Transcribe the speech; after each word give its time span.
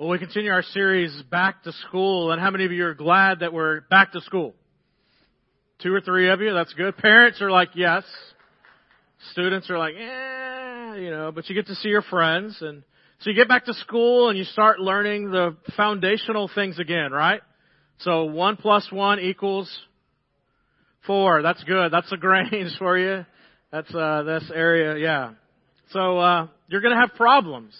Well, 0.00 0.08
we 0.08 0.18
continue 0.18 0.50
our 0.50 0.62
series 0.62 1.12
back 1.30 1.62
to 1.64 1.72
school, 1.86 2.32
and 2.32 2.40
how 2.40 2.50
many 2.50 2.64
of 2.64 2.72
you 2.72 2.86
are 2.86 2.94
glad 2.94 3.40
that 3.40 3.52
we're 3.52 3.82
back 3.82 4.12
to 4.12 4.22
school? 4.22 4.54
Two 5.82 5.92
or 5.92 6.00
three 6.00 6.30
of 6.30 6.40
you, 6.40 6.54
that's 6.54 6.72
good. 6.72 6.96
Parents 6.96 7.42
are 7.42 7.50
like, 7.50 7.68
yes. 7.74 8.04
Students 9.32 9.68
are 9.68 9.76
like, 9.76 9.96
eh, 9.96 10.94
you 11.00 11.10
know, 11.10 11.32
but 11.34 11.50
you 11.50 11.54
get 11.54 11.66
to 11.66 11.74
see 11.74 11.90
your 11.90 12.00
friends, 12.00 12.56
and 12.62 12.82
so 13.18 13.28
you 13.28 13.36
get 13.36 13.46
back 13.46 13.66
to 13.66 13.74
school 13.74 14.30
and 14.30 14.38
you 14.38 14.44
start 14.44 14.80
learning 14.80 15.32
the 15.32 15.54
foundational 15.76 16.50
things 16.54 16.78
again, 16.78 17.12
right? 17.12 17.42
So 17.98 18.24
one 18.24 18.56
plus 18.56 18.90
one 18.90 19.20
equals 19.20 19.70
four. 21.06 21.42
That's 21.42 21.62
good. 21.64 21.92
That's 21.92 22.10
a 22.10 22.16
Grange 22.16 22.74
for 22.78 22.96
you. 22.96 23.26
That's 23.70 23.94
uh, 23.94 24.22
this 24.22 24.50
area, 24.54 24.96
yeah. 24.96 25.32
So 25.90 26.16
uh, 26.16 26.46
you're 26.68 26.80
to 26.80 26.96
have 26.96 27.10
problems 27.18 27.74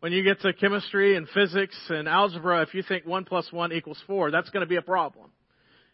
when 0.00 0.12
you 0.12 0.22
get 0.22 0.40
to 0.42 0.52
chemistry 0.52 1.16
and 1.16 1.26
physics 1.28 1.76
and 1.88 2.08
algebra, 2.08 2.62
if 2.62 2.74
you 2.74 2.82
think 2.82 3.06
1 3.06 3.24
plus 3.24 3.50
1 3.50 3.72
equals 3.72 4.02
4, 4.06 4.30
that's 4.30 4.50
going 4.50 4.60
to 4.60 4.68
be 4.68 4.76
a 4.76 4.82
problem. 4.82 5.30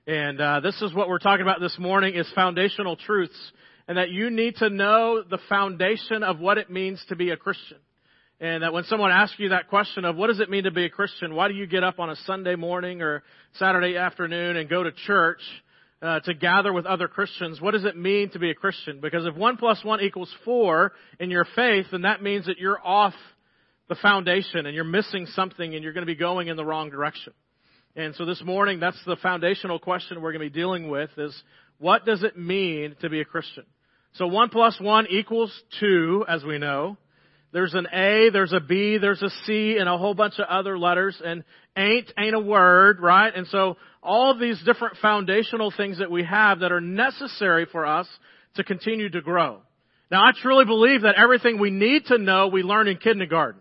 And 0.07 0.41
uh, 0.41 0.61
this 0.61 0.81
is 0.83 0.93
what 0.93 1.09
we're 1.09 1.21
talking 1.21 1.43
about 1.43 1.61
this 1.61 1.77
morning 1.79 2.15
is 2.15 2.31
foundational 2.35 2.97
truths. 2.97 3.53
And 3.87 3.99
that 3.99 4.11
you 4.11 4.31
need 4.31 4.57
to 4.57 4.71
know 4.71 5.23
the 5.29 5.39
foundation 5.49 6.23
of 6.23 6.39
what 6.39 6.59
it 6.59 6.71
means 6.71 7.05
to 7.09 7.17
be 7.17 7.31
a 7.31 7.37
Christian. 7.37 7.79
And 8.41 8.63
that 8.63 8.73
when 8.73 8.85
someone 8.85 9.13
asks 9.13 9.39
you 9.39 9.51
that 9.51 9.69
question 9.69 10.05
of 10.05 10.17
what 10.17 10.29
does 10.29 10.41
it 10.41 10.51
mean 10.51 10.65
to 10.65 10.73
be 10.73 10.85
a 10.85 10.91
Christian, 10.91 11.35
why 11.35 11.49
do 11.49 11.55
you 11.55 11.67
get 11.67 11.85
up 11.85 12.01
on 12.01 12.11
a 12.11 12.17
Sunday 12.27 12.57
morning 12.57 13.03
or 13.03 13.23
Saturday 13.55 13.97
afternoon 13.97 14.57
and 14.57 14.69
go 14.69 14.83
to 14.83 14.91
church 14.91 15.41
uh, 16.01 16.21
to 16.21 16.35
gather 16.35 16.73
with 16.73 16.87
other 16.87 17.07
Christians? 17.07 17.61
What 17.61 17.73
does 17.73 17.85
it 17.85 17.97
mean 17.97 18.31
to 18.31 18.41
be 18.41 18.51
a 18.51 18.55
Christian? 18.55 19.01
Because 19.01 19.27
if 19.27 19.37
1 19.37 19.57
plus 19.59 19.85
1 19.85 20.01
equals 20.01 20.33
4 20.45 20.93
in 21.21 21.31
your 21.31 21.47
faith, 21.55 21.87
then 21.93 22.03
that 22.03 22.23
means 22.23 22.47
that 22.47 22.59
you're 22.59 22.81
off 22.85 23.15
the 23.93 24.01
foundation 24.01 24.65
and 24.65 24.75
you're 24.75 24.85
missing 24.85 25.27
something 25.27 25.75
and 25.75 25.85
you're 25.85 25.93
going 25.93 26.07
to 26.07 26.13
be 26.13 26.19
going 26.19 26.49
in 26.49 26.57
the 26.57 26.65
wrong 26.65 26.89
direction. 26.89 27.35
And 27.95 28.15
so 28.15 28.25
this 28.25 28.43
morning, 28.43 28.81
that's 28.81 28.99
the 29.05 29.17
foundational 29.17 29.79
question 29.79 30.23
we're 30.23 30.33
going 30.33 30.49
to 30.49 30.51
be 30.51 30.61
dealing 30.61 30.89
with 30.89 31.11
is 31.19 31.43
what 31.79 32.07
does 32.07 32.23
it 32.23 32.39
mean 32.39 32.97
to 33.03 33.11
be 33.11 33.21
a 33.21 33.25
Christian? 33.27 33.65
So 34.15 34.27
one 34.29 34.49
plus 34.49 34.81
one 34.81 35.07
equals 35.11 35.53
two, 35.79 36.25
as 36.27 36.43
we 36.43 36.57
know. 36.57 36.97
There's 37.53 37.75
an 37.75 37.87
A, 37.93 38.31
there's 38.31 38.55
a 38.55 38.61
B, 38.61 38.97
there's 38.97 39.21
a 39.21 39.29
C, 39.45 39.77
and 39.79 39.91
a 39.91 39.99
whole 39.99 40.15
bunch 40.15 40.39
of 40.39 40.47
other 40.49 40.79
letters, 40.79 41.21
and 41.23 41.45
ain't 41.77 42.11
ain't 42.19 42.35
a 42.35 42.41
word, 42.41 42.99
right? 42.99 43.35
And 43.35 43.47
so 43.49 43.77
all 44.03 44.39
these 44.39 44.59
different 44.65 44.97
foundational 45.03 45.71
things 45.71 45.99
that 45.99 46.11
we 46.11 46.25
have 46.25 46.61
that 46.61 46.73
are 46.73 46.81
necessary 46.81 47.67
for 47.71 47.85
us 47.85 48.09
to 48.55 48.65
continue 48.65 49.11
to 49.11 49.21
grow. 49.21 49.59
Now 50.11 50.23
I 50.23 50.31
truly 50.41 50.65
believe 50.65 51.03
that 51.03 51.17
everything 51.17 51.61
we 51.61 51.71
need 51.71 52.07
to 52.07 52.17
know 52.17 52.49
we 52.49 52.63
learn 52.63 52.89
in 52.89 52.97
kindergarten. 52.97 53.61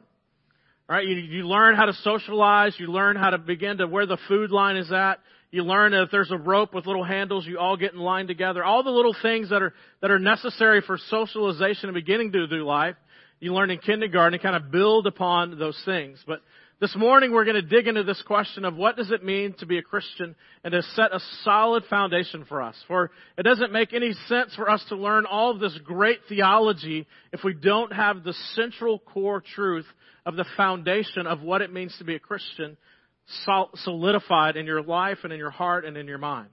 Right? 0.92 1.08
You, 1.08 1.16
you 1.16 1.47
learn 1.47 1.75
how 1.75 1.86
to 1.86 1.94
socialize. 1.94 2.75
You 2.78 2.88
learn 2.88 3.16
how 3.16 3.30
to 3.30 3.38
begin 3.38 3.78
to 3.78 3.88
where 3.88 4.06
the 4.06 4.17
food 4.28 4.52
line 4.52 4.75
is 4.75 4.92
at. 4.92 5.20
You 5.50 5.64
learn 5.64 5.94
that 5.94 6.02
if 6.02 6.11
there's 6.11 6.31
a 6.31 6.38
rope 6.38 6.73
with 6.73 6.86
little 6.86 7.06
handles, 7.06 7.47
you 7.47 7.59
all 7.59 7.78
get 7.78 7.94
in 7.94 8.00
line 8.00 8.28
together. 8.28 8.61
All 8.61 8.84
the 8.84 8.89
little 8.89 9.16
things 9.22 9.52
that 9.52 9.62
are, 9.62 9.73
that 10.02 10.12
are 10.12 10.19
necessary 10.19 10.81
for 10.86 10.97
socialization 11.09 11.88
and 11.88 11.94
beginning 11.94 12.34
to 12.34 12.45
do 12.45 12.66
life, 12.66 12.97
you 13.39 13.53
learn 13.53 13.72
in 13.72 13.78
kindergarten 13.78 14.34
and 14.34 14.44
kind 14.44 14.58
of 14.58 14.69
build 14.69 15.08
upon 15.08 15.58
those 15.58 15.81
things. 15.86 16.22
But 16.28 16.42
this 16.81 16.95
morning 16.95 17.31
we're 17.31 17.45
going 17.45 17.55
to 17.55 17.61
dig 17.61 17.87
into 17.87 18.01
this 18.01 18.21
question 18.25 18.65
of 18.65 18.75
what 18.75 18.97
does 18.97 19.11
it 19.11 19.23
mean 19.23 19.53
to 19.59 19.67
be 19.67 19.77
a 19.77 19.83
Christian 19.83 20.35
and 20.63 20.71
to 20.71 20.81
set 20.81 21.13
a 21.13 21.19
solid 21.43 21.83
foundation 21.88 22.43
for 22.45 22.59
us. 22.59 22.75
For 22.88 23.11
it 23.38 23.43
doesn't 23.43 23.71
make 23.71 23.93
any 23.93 24.13
sense 24.27 24.55
for 24.55 24.67
us 24.67 24.83
to 24.89 24.95
learn 24.95 25.27
all 25.27 25.51
of 25.51 25.59
this 25.59 25.77
great 25.83 26.21
theology 26.27 27.05
if 27.31 27.43
we 27.43 27.53
don't 27.53 27.93
have 27.93 28.23
the 28.23 28.33
central 28.55 28.97
core 28.97 29.43
truth 29.53 29.85
of 30.25 30.35
the 30.35 30.45
foundation 30.57 31.27
of 31.27 31.43
what 31.43 31.61
it 31.61 31.71
means 31.71 31.95
to 31.99 32.03
be 32.03 32.15
a 32.15 32.19
Christian 32.19 32.75
solidified 33.75 34.57
in 34.57 34.66
your 34.66 34.81
life 34.81 35.19
and 35.23 35.31
in 35.31 35.38
your 35.38 35.51
heart 35.51 35.85
and 35.85 35.95
in 35.97 36.07
your 36.07 36.17
mind. 36.17 36.49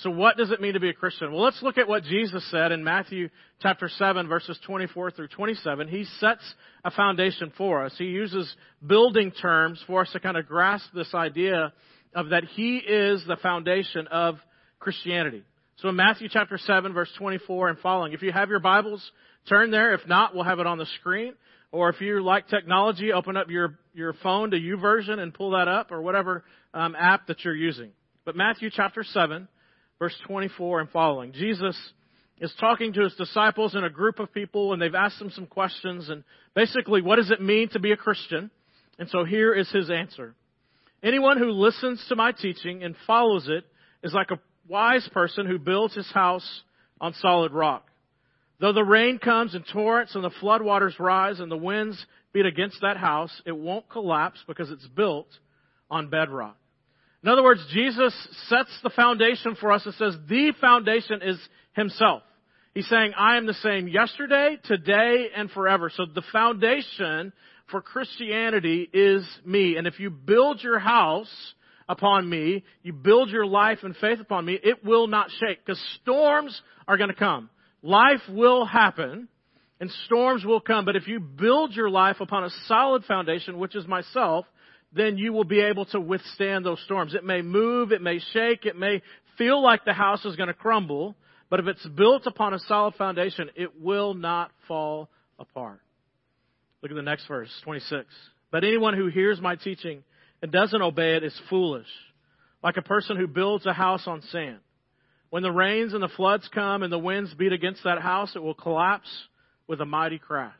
So 0.00 0.10
what 0.10 0.36
does 0.36 0.50
it 0.50 0.60
mean 0.60 0.74
to 0.74 0.80
be 0.80 0.90
a 0.90 0.94
Christian? 0.94 1.32
Well, 1.32 1.42
let's 1.42 1.62
look 1.62 1.78
at 1.78 1.88
what 1.88 2.04
Jesus 2.04 2.46
said 2.50 2.70
in 2.70 2.84
Matthew 2.84 3.30
chapter 3.62 3.88
7 3.88 4.28
verses 4.28 4.58
24 4.66 5.12
through 5.12 5.28
27. 5.28 5.88
He 5.88 6.04
sets 6.20 6.42
a 6.84 6.90
foundation 6.90 7.50
for 7.56 7.82
us. 7.82 7.94
He 7.96 8.04
uses 8.04 8.54
building 8.86 9.32
terms 9.32 9.82
for 9.86 10.02
us 10.02 10.12
to 10.12 10.20
kind 10.20 10.36
of 10.36 10.46
grasp 10.46 10.84
this 10.94 11.14
idea 11.14 11.72
of 12.14 12.28
that 12.28 12.44
He 12.44 12.76
is 12.76 13.24
the 13.26 13.36
foundation 13.36 14.06
of 14.08 14.34
Christianity. 14.78 15.42
So 15.76 15.88
in 15.88 15.96
Matthew 15.96 16.28
chapter 16.30 16.58
7 16.58 16.92
verse 16.92 17.10
24 17.18 17.70
and 17.70 17.78
following, 17.78 18.12
if 18.12 18.20
you 18.20 18.32
have 18.32 18.50
your 18.50 18.60
Bibles, 18.60 19.10
turn 19.48 19.70
there. 19.70 19.94
If 19.94 20.06
not, 20.06 20.34
we'll 20.34 20.44
have 20.44 20.58
it 20.58 20.66
on 20.66 20.76
the 20.76 20.86
screen. 21.00 21.32
Or 21.72 21.88
if 21.88 22.02
you 22.02 22.22
like 22.22 22.48
technology, 22.48 23.12
open 23.12 23.38
up 23.38 23.48
your, 23.48 23.78
your 23.94 24.12
phone 24.22 24.50
to 24.50 24.58
YouVersion 24.58 25.18
and 25.18 25.32
pull 25.32 25.52
that 25.52 25.68
up 25.68 25.90
or 25.90 26.02
whatever 26.02 26.44
um, 26.74 26.94
app 26.98 27.28
that 27.28 27.44
you're 27.44 27.56
using. 27.56 27.92
But 28.26 28.36
Matthew 28.36 28.70
chapter 28.70 29.02
7, 29.02 29.48
verse 29.98 30.14
24 30.26 30.80
and 30.80 30.90
following. 30.90 31.32
Jesus 31.32 31.76
is 32.38 32.52
talking 32.60 32.92
to 32.92 33.02
his 33.02 33.14
disciples 33.14 33.74
and 33.74 33.84
a 33.84 33.90
group 33.90 34.18
of 34.18 34.32
people 34.32 34.72
and 34.72 34.80
they've 34.80 34.94
asked 34.94 35.20
him 35.20 35.30
some 35.30 35.46
questions 35.46 36.08
and 36.08 36.22
basically 36.54 37.02
what 37.02 37.16
does 37.16 37.30
it 37.30 37.40
mean 37.40 37.68
to 37.70 37.80
be 37.80 37.92
a 37.92 37.96
Christian? 37.96 38.50
And 38.98 39.08
so 39.08 39.24
here 39.24 39.54
is 39.54 39.70
his 39.70 39.90
answer. 39.90 40.34
Anyone 41.02 41.38
who 41.38 41.50
listens 41.50 42.04
to 42.08 42.16
my 42.16 42.32
teaching 42.32 42.82
and 42.82 42.94
follows 43.06 43.48
it 43.48 43.64
is 44.02 44.12
like 44.12 44.30
a 44.30 44.40
wise 44.68 45.08
person 45.12 45.46
who 45.46 45.58
builds 45.58 45.94
his 45.94 46.10
house 46.12 46.62
on 47.00 47.14
solid 47.14 47.52
rock. 47.52 47.86
Though 48.58 48.72
the 48.72 48.84
rain 48.84 49.18
comes 49.18 49.54
in 49.54 49.64
torrents 49.70 50.14
and 50.14 50.24
the 50.24 50.30
floodwaters 50.30 50.98
rise 50.98 51.40
and 51.40 51.50
the 51.50 51.56
winds 51.56 52.04
beat 52.32 52.46
against 52.46 52.80
that 52.80 52.96
house, 52.96 53.42
it 53.44 53.52
won't 53.52 53.88
collapse 53.88 54.42
because 54.46 54.70
it's 54.70 54.86
built 54.88 55.28
on 55.90 56.08
bedrock. 56.08 56.56
In 57.26 57.32
other 57.32 57.42
words, 57.42 57.66
Jesus 57.72 58.14
sets 58.48 58.70
the 58.84 58.90
foundation 58.90 59.56
for 59.56 59.72
us 59.72 59.84
and 59.84 59.92
says 59.94 60.16
the 60.28 60.52
foundation 60.60 61.22
is 61.22 61.36
Himself. 61.74 62.22
He's 62.72 62.88
saying, 62.88 63.14
I 63.18 63.36
am 63.36 63.46
the 63.46 63.54
same 63.54 63.88
yesterday, 63.88 64.58
today, 64.62 65.30
and 65.34 65.50
forever. 65.50 65.90
So 65.92 66.06
the 66.06 66.22
foundation 66.30 67.32
for 67.68 67.82
Christianity 67.82 68.88
is 68.92 69.28
me. 69.44 69.76
And 69.76 69.88
if 69.88 69.98
you 69.98 70.08
build 70.08 70.62
your 70.62 70.78
house 70.78 71.28
upon 71.88 72.30
me, 72.30 72.62
you 72.84 72.92
build 72.92 73.30
your 73.30 73.44
life 73.44 73.78
and 73.82 73.96
faith 73.96 74.20
upon 74.20 74.44
me, 74.44 74.56
it 74.62 74.84
will 74.84 75.08
not 75.08 75.28
shake 75.40 75.66
because 75.66 75.82
storms 76.02 76.62
are 76.86 76.96
going 76.96 77.10
to 77.10 77.16
come. 77.16 77.50
Life 77.82 78.22
will 78.28 78.64
happen 78.64 79.26
and 79.80 79.90
storms 80.04 80.44
will 80.44 80.60
come, 80.60 80.84
but 80.84 80.94
if 80.94 81.08
you 81.08 81.18
build 81.18 81.74
your 81.74 81.90
life 81.90 82.20
upon 82.20 82.44
a 82.44 82.50
solid 82.68 83.04
foundation, 83.04 83.58
which 83.58 83.74
is 83.74 83.84
myself, 83.84 84.46
then 84.92 85.18
you 85.18 85.32
will 85.32 85.44
be 85.44 85.60
able 85.60 85.84
to 85.86 86.00
withstand 86.00 86.64
those 86.64 86.80
storms. 86.84 87.14
It 87.14 87.24
may 87.24 87.42
move, 87.42 87.92
it 87.92 88.02
may 88.02 88.20
shake, 88.32 88.64
it 88.64 88.76
may 88.76 89.02
feel 89.36 89.62
like 89.62 89.84
the 89.84 89.92
house 89.92 90.24
is 90.24 90.36
going 90.36 90.48
to 90.48 90.54
crumble, 90.54 91.16
but 91.50 91.60
if 91.60 91.66
it's 91.66 91.86
built 91.86 92.26
upon 92.26 92.54
a 92.54 92.58
solid 92.60 92.94
foundation, 92.94 93.50
it 93.54 93.80
will 93.80 94.14
not 94.14 94.50
fall 94.66 95.08
apart. 95.38 95.80
Look 96.82 96.90
at 96.90 96.94
the 96.94 97.02
next 97.02 97.26
verse, 97.26 97.50
26. 97.64 98.06
But 98.50 98.64
anyone 98.64 98.94
who 98.94 99.08
hears 99.08 99.40
my 99.40 99.56
teaching 99.56 100.02
and 100.42 100.52
doesn't 100.52 100.82
obey 100.82 101.16
it 101.16 101.24
is 101.24 101.38
foolish, 101.50 101.86
like 102.62 102.76
a 102.76 102.82
person 102.82 103.16
who 103.16 103.26
builds 103.26 103.66
a 103.66 103.72
house 103.72 104.06
on 104.06 104.22
sand. 104.30 104.58
When 105.30 105.42
the 105.42 105.52
rains 105.52 105.92
and 105.92 106.02
the 106.02 106.08
floods 106.08 106.48
come 106.52 106.82
and 106.82 106.92
the 106.92 106.98
winds 106.98 107.34
beat 107.34 107.52
against 107.52 107.84
that 107.84 108.00
house, 108.00 108.34
it 108.36 108.42
will 108.42 108.54
collapse 108.54 109.08
with 109.66 109.80
a 109.80 109.84
mighty 109.84 110.18
crash. 110.18 110.54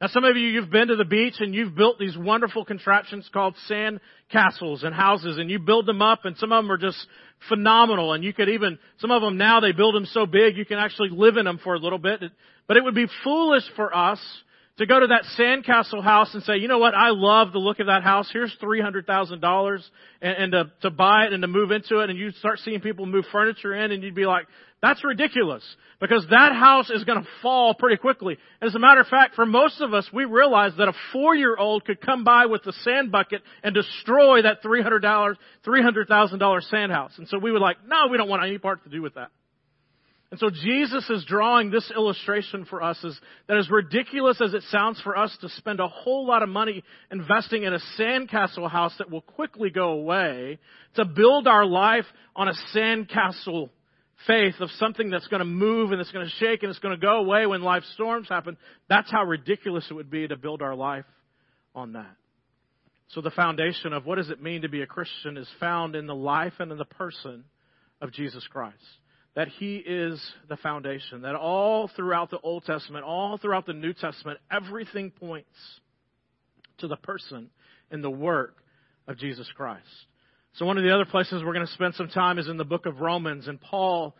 Now 0.00 0.08
some 0.08 0.24
of 0.24 0.36
you, 0.36 0.48
you've 0.48 0.70
been 0.70 0.88
to 0.88 0.96
the 0.96 1.04
beach 1.04 1.34
and 1.38 1.54
you've 1.54 1.74
built 1.74 1.98
these 1.98 2.16
wonderful 2.16 2.64
contraptions 2.64 3.28
called 3.32 3.54
sand 3.66 4.00
castles 4.30 4.82
and 4.82 4.94
houses 4.94 5.38
and 5.38 5.48
you 5.48 5.58
build 5.58 5.86
them 5.86 6.02
up 6.02 6.24
and 6.24 6.36
some 6.36 6.52
of 6.52 6.64
them 6.64 6.72
are 6.72 6.78
just 6.78 7.06
phenomenal 7.48 8.12
and 8.12 8.24
you 8.24 8.32
could 8.32 8.48
even, 8.48 8.78
some 8.98 9.10
of 9.10 9.22
them 9.22 9.38
now 9.38 9.60
they 9.60 9.72
build 9.72 9.94
them 9.94 10.06
so 10.06 10.26
big 10.26 10.56
you 10.56 10.64
can 10.64 10.78
actually 10.78 11.10
live 11.10 11.36
in 11.36 11.44
them 11.44 11.60
for 11.62 11.74
a 11.74 11.78
little 11.78 11.98
bit. 11.98 12.20
But 12.66 12.76
it 12.76 12.84
would 12.84 12.94
be 12.94 13.06
foolish 13.22 13.64
for 13.76 13.96
us 13.96 14.20
to 14.78 14.86
go 14.86 14.98
to 14.98 15.06
that 15.06 15.22
sandcastle 15.38 16.02
house 16.02 16.34
and 16.34 16.42
say, 16.42 16.56
you 16.56 16.66
know 16.66 16.78
what, 16.78 16.94
I 16.94 17.10
love 17.10 17.52
the 17.52 17.58
look 17.58 17.78
of 17.78 17.86
that 17.86 18.02
house. 18.02 18.28
Here's 18.32 18.54
three 18.60 18.80
hundred 18.80 19.06
thousand 19.06 19.40
dollars, 19.40 19.88
and 20.20 20.50
to 20.50 20.72
to 20.82 20.90
buy 20.90 21.26
it 21.26 21.32
and 21.32 21.42
to 21.42 21.48
move 21.48 21.70
into 21.70 22.00
it, 22.00 22.10
and 22.10 22.18
you 22.18 22.32
start 22.32 22.58
seeing 22.58 22.80
people 22.80 23.06
move 23.06 23.24
furniture 23.30 23.72
in, 23.72 23.92
and 23.92 24.02
you'd 24.02 24.16
be 24.16 24.26
like, 24.26 24.46
that's 24.84 25.02
ridiculous 25.02 25.64
because 25.98 26.26
that 26.28 26.52
house 26.52 26.90
is 26.90 27.04
going 27.04 27.22
to 27.22 27.28
fall 27.40 27.74
pretty 27.74 27.96
quickly. 27.96 28.36
As 28.60 28.74
a 28.74 28.78
matter 28.78 29.00
of 29.00 29.06
fact, 29.06 29.34
for 29.34 29.46
most 29.46 29.80
of 29.80 29.94
us, 29.94 30.06
we 30.12 30.26
realize 30.26 30.72
that 30.76 30.88
a 30.88 30.92
four-year-old 31.12 31.86
could 31.86 32.00
come 32.02 32.22
by 32.22 32.46
with 32.46 32.66
a 32.66 32.72
sand 32.72 33.10
bucket 33.10 33.40
and 33.62 33.74
destroy 33.74 34.42
that 34.42 34.60
three 34.60 34.82
hundred 34.82 35.00
dollars, 35.00 35.38
three 35.64 35.82
hundred 35.82 36.06
thousand 36.06 36.38
dollar 36.38 36.60
sand 36.60 36.92
house, 36.92 37.12
and 37.16 37.26
so 37.28 37.38
we 37.38 37.50
would 37.50 37.62
like, 37.62 37.78
no, 37.86 38.08
we 38.10 38.18
don't 38.18 38.28
want 38.28 38.44
any 38.44 38.58
part 38.58 38.84
to 38.84 38.90
do 38.90 39.00
with 39.00 39.14
that. 39.14 39.30
And 40.30 40.40
so 40.40 40.50
Jesus 40.50 41.08
is 41.10 41.24
drawing 41.24 41.70
this 41.70 41.92
illustration 41.94 42.64
for 42.64 42.82
us 42.82 43.02
is 43.04 43.16
that 43.46 43.56
as 43.56 43.70
ridiculous 43.70 44.40
as 44.40 44.52
it 44.52 44.64
sounds 44.64 45.00
for 45.00 45.16
us 45.16 45.36
to 45.42 45.48
spend 45.48 45.78
a 45.78 45.86
whole 45.86 46.26
lot 46.26 46.42
of 46.42 46.48
money 46.48 46.82
investing 47.10 47.62
in 47.62 47.72
a 47.72 47.78
sandcastle 47.96 48.68
house 48.68 48.92
that 48.98 49.10
will 49.10 49.20
quickly 49.20 49.70
go 49.70 49.90
away, 49.90 50.58
to 50.96 51.04
build 51.04 51.46
our 51.46 51.64
life 51.64 52.06
on 52.34 52.48
a 52.48 52.54
sandcastle 52.74 53.70
faith 54.26 54.54
of 54.60 54.70
something 54.78 55.10
that's 55.10 55.26
going 55.28 55.40
to 55.40 55.44
move 55.44 55.92
and 55.92 56.00
it's 56.00 56.10
going 56.10 56.26
to 56.26 56.32
shake 56.38 56.62
and 56.62 56.70
it's 56.70 56.78
going 56.78 56.94
to 56.94 57.00
go 57.00 57.18
away 57.18 57.46
when 57.46 57.62
life 57.62 57.82
storms 57.94 58.28
happen, 58.28 58.56
that's 58.88 59.10
how 59.10 59.24
ridiculous 59.24 59.86
it 59.90 59.94
would 59.94 60.10
be 60.10 60.26
to 60.26 60.36
build 60.36 60.62
our 60.62 60.74
life 60.74 61.04
on 61.74 61.92
that. 61.94 62.16
So 63.08 63.20
the 63.20 63.30
foundation 63.30 63.92
of 63.92 64.06
what 64.06 64.16
does 64.16 64.30
it 64.30 64.42
mean 64.42 64.62
to 64.62 64.68
be 64.68 64.82
a 64.82 64.86
Christian 64.86 65.36
is 65.36 65.48
found 65.60 65.94
in 65.94 66.06
the 66.06 66.14
life 66.14 66.54
and 66.58 66.72
in 66.72 66.78
the 66.78 66.84
person 66.84 67.44
of 68.00 68.12
Jesus 68.12 68.46
Christ. 68.48 68.76
That 69.36 69.48
He 69.48 69.76
is 69.76 70.20
the 70.48 70.56
foundation. 70.56 71.22
That 71.22 71.34
all 71.34 71.90
throughout 71.94 72.30
the 72.30 72.40
Old 72.40 72.64
Testament, 72.64 73.04
all 73.04 73.36
throughout 73.36 73.66
the 73.66 73.72
New 73.72 73.92
Testament, 73.92 74.38
everything 74.50 75.10
points 75.10 75.48
to 76.78 76.88
the 76.88 76.96
person 76.96 77.50
and 77.90 78.02
the 78.02 78.10
work 78.10 78.56
of 79.06 79.18
Jesus 79.18 79.48
Christ. 79.56 79.84
So 80.54 80.66
one 80.66 80.78
of 80.78 80.84
the 80.84 80.94
other 80.94 81.04
places 81.04 81.42
we're 81.44 81.52
going 81.52 81.66
to 81.66 81.72
spend 81.72 81.94
some 81.94 82.08
time 82.08 82.38
is 82.38 82.48
in 82.48 82.56
the 82.56 82.64
book 82.64 82.86
of 82.86 83.00
Romans, 83.00 83.48
and 83.48 83.60
Paul 83.60 84.14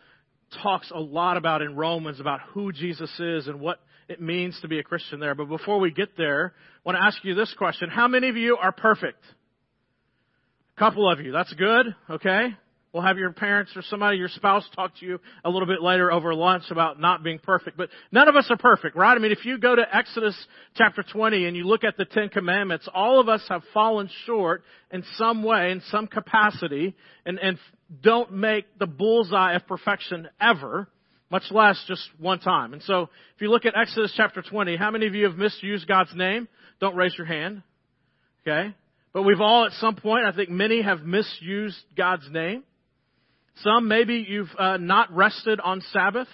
talks 0.61 0.91
a 0.91 0.99
lot 0.99 1.37
about 1.37 1.61
in 1.61 1.75
Romans 1.75 2.19
about 2.19 2.41
who 2.53 2.73
Jesus 2.73 3.09
is 3.19 3.47
and 3.47 3.59
what 3.59 3.79
it 4.09 4.21
means 4.21 4.59
to 4.61 4.67
be 4.67 4.79
a 4.79 4.83
Christian 4.83 5.19
there. 5.19 5.33
But 5.33 5.45
before 5.45 5.79
we 5.79 5.91
get 5.91 6.17
there, 6.17 6.53
I 6.57 6.79
want 6.83 6.97
to 6.97 7.03
ask 7.05 7.23
you 7.23 7.35
this 7.35 7.53
question. 7.57 7.89
How 7.89 8.07
many 8.09 8.27
of 8.29 8.35
you 8.35 8.57
are 8.57 8.73
perfect? 8.73 9.23
A 10.75 10.79
couple 10.79 11.09
of 11.09 11.21
you. 11.21 11.31
That's 11.31 11.53
good. 11.53 11.95
Okay. 12.09 12.55
We'll 12.95 13.03
have 13.03 13.17
your 13.17 13.33
parents 13.33 13.73
or 13.75 13.81
somebody, 13.81 14.17
your 14.17 14.29
spouse 14.29 14.63
talk 14.73 14.97
to 15.01 15.05
you 15.05 15.19
a 15.43 15.49
little 15.49 15.67
bit 15.67 15.81
later 15.81 16.13
over 16.13 16.33
lunch 16.33 16.63
about 16.71 16.97
not 16.97 17.23
being 17.23 17.39
perfect. 17.39 17.75
But 17.75 17.89
none 18.09 18.29
of 18.29 18.37
us 18.37 18.47
are 18.49 18.55
perfect, 18.55 18.95
right? 18.95 19.13
I 19.13 19.19
mean, 19.19 19.33
if 19.33 19.43
you 19.43 19.57
go 19.57 19.75
to 19.75 19.83
Exodus 19.93 20.33
chapter 20.75 21.03
20 21.03 21.45
and 21.45 21.57
you 21.57 21.65
look 21.65 21.83
at 21.83 21.97
the 21.97 22.05
Ten 22.05 22.29
Commandments, 22.29 22.87
all 22.93 23.19
of 23.19 23.27
us 23.27 23.43
have 23.49 23.63
fallen 23.73 24.09
short 24.25 24.63
in 24.91 25.03
some 25.17 25.43
way, 25.43 25.71
in 25.71 25.81
some 25.91 26.07
capacity, 26.07 26.95
and, 27.25 27.37
and 27.37 27.57
don't 28.01 28.31
make 28.31 28.63
the 28.79 28.87
bullseye 28.87 29.55
of 29.55 29.67
perfection 29.67 30.29
ever, 30.39 30.87
much 31.29 31.51
less 31.51 31.83
just 31.89 32.07
one 32.17 32.39
time. 32.39 32.71
And 32.71 32.81
so, 32.83 33.09
if 33.35 33.41
you 33.41 33.51
look 33.51 33.65
at 33.65 33.73
Exodus 33.77 34.13
chapter 34.15 34.41
20, 34.41 34.77
how 34.77 34.89
many 34.89 35.05
of 35.05 35.13
you 35.13 35.25
have 35.25 35.35
misused 35.35 35.85
God's 35.85 36.15
name? 36.15 36.47
Don't 36.79 36.95
raise 36.95 37.17
your 37.17 37.27
hand. 37.27 37.61
Okay? 38.47 38.73
But 39.11 39.23
we've 39.23 39.41
all 39.41 39.65
at 39.65 39.73
some 39.81 39.97
point, 39.97 40.25
I 40.25 40.31
think 40.31 40.49
many 40.49 40.81
have 40.81 41.01
misused 41.01 41.75
God's 41.97 42.31
name. 42.31 42.63
Some, 43.57 43.87
maybe 43.87 44.25
you've 44.27 44.49
uh, 44.57 44.77
not 44.77 45.13
rested 45.15 45.59
on 45.59 45.81
Sabbath. 45.91 46.27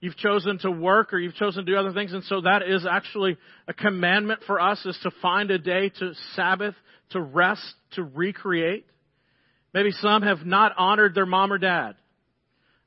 You've 0.00 0.16
chosen 0.16 0.58
to 0.58 0.70
work 0.70 1.12
or 1.14 1.18
you've 1.18 1.34
chosen 1.34 1.64
to 1.64 1.72
do 1.72 1.78
other 1.78 1.92
things. 1.92 2.12
And 2.12 2.22
so 2.24 2.42
that 2.42 2.62
is 2.62 2.86
actually 2.88 3.38
a 3.66 3.72
commandment 3.72 4.40
for 4.46 4.60
us 4.60 4.84
is 4.84 4.98
to 5.02 5.10
find 5.22 5.50
a 5.50 5.58
day 5.58 5.88
to 5.98 6.12
Sabbath, 6.34 6.74
to 7.10 7.20
rest, 7.20 7.64
to 7.92 8.02
recreate. 8.02 8.86
Maybe 9.72 9.90
some 9.92 10.22
have 10.22 10.44
not 10.44 10.72
honored 10.76 11.14
their 11.14 11.26
mom 11.26 11.52
or 11.52 11.58
dad. 11.58 11.96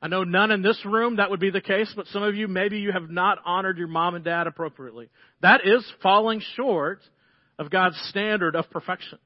I 0.02 0.08
know 0.08 0.24
none 0.24 0.52
in 0.52 0.62
this 0.62 0.80
room 0.86 1.18
that 1.18 1.30
would 1.30 1.42
be 1.42 1.50
the 1.50 1.62
case, 1.62 1.92
but 1.96 2.08
some 2.08 2.24
of 2.24 2.36
you, 2.36 2.48
maybe 2.48 2.80
you 2.80 2.92
have 2.92 3.10
not 3.10 3.40
honored 3.44 3.78
your 3.78 3.88
mom 3.88 4.16
and 4.16 4.24
dad 4.24 4.48
appropriately. 4.48 5.10
That 5.42 5.62
is 5.66 5.86
falling 6.02 6.42
short 6.56 7.02
of 7.58 7.70
God's 7.70 8.00
standard 8.10 8.56
of 8.56 8.70
perfection. 8.70 9.20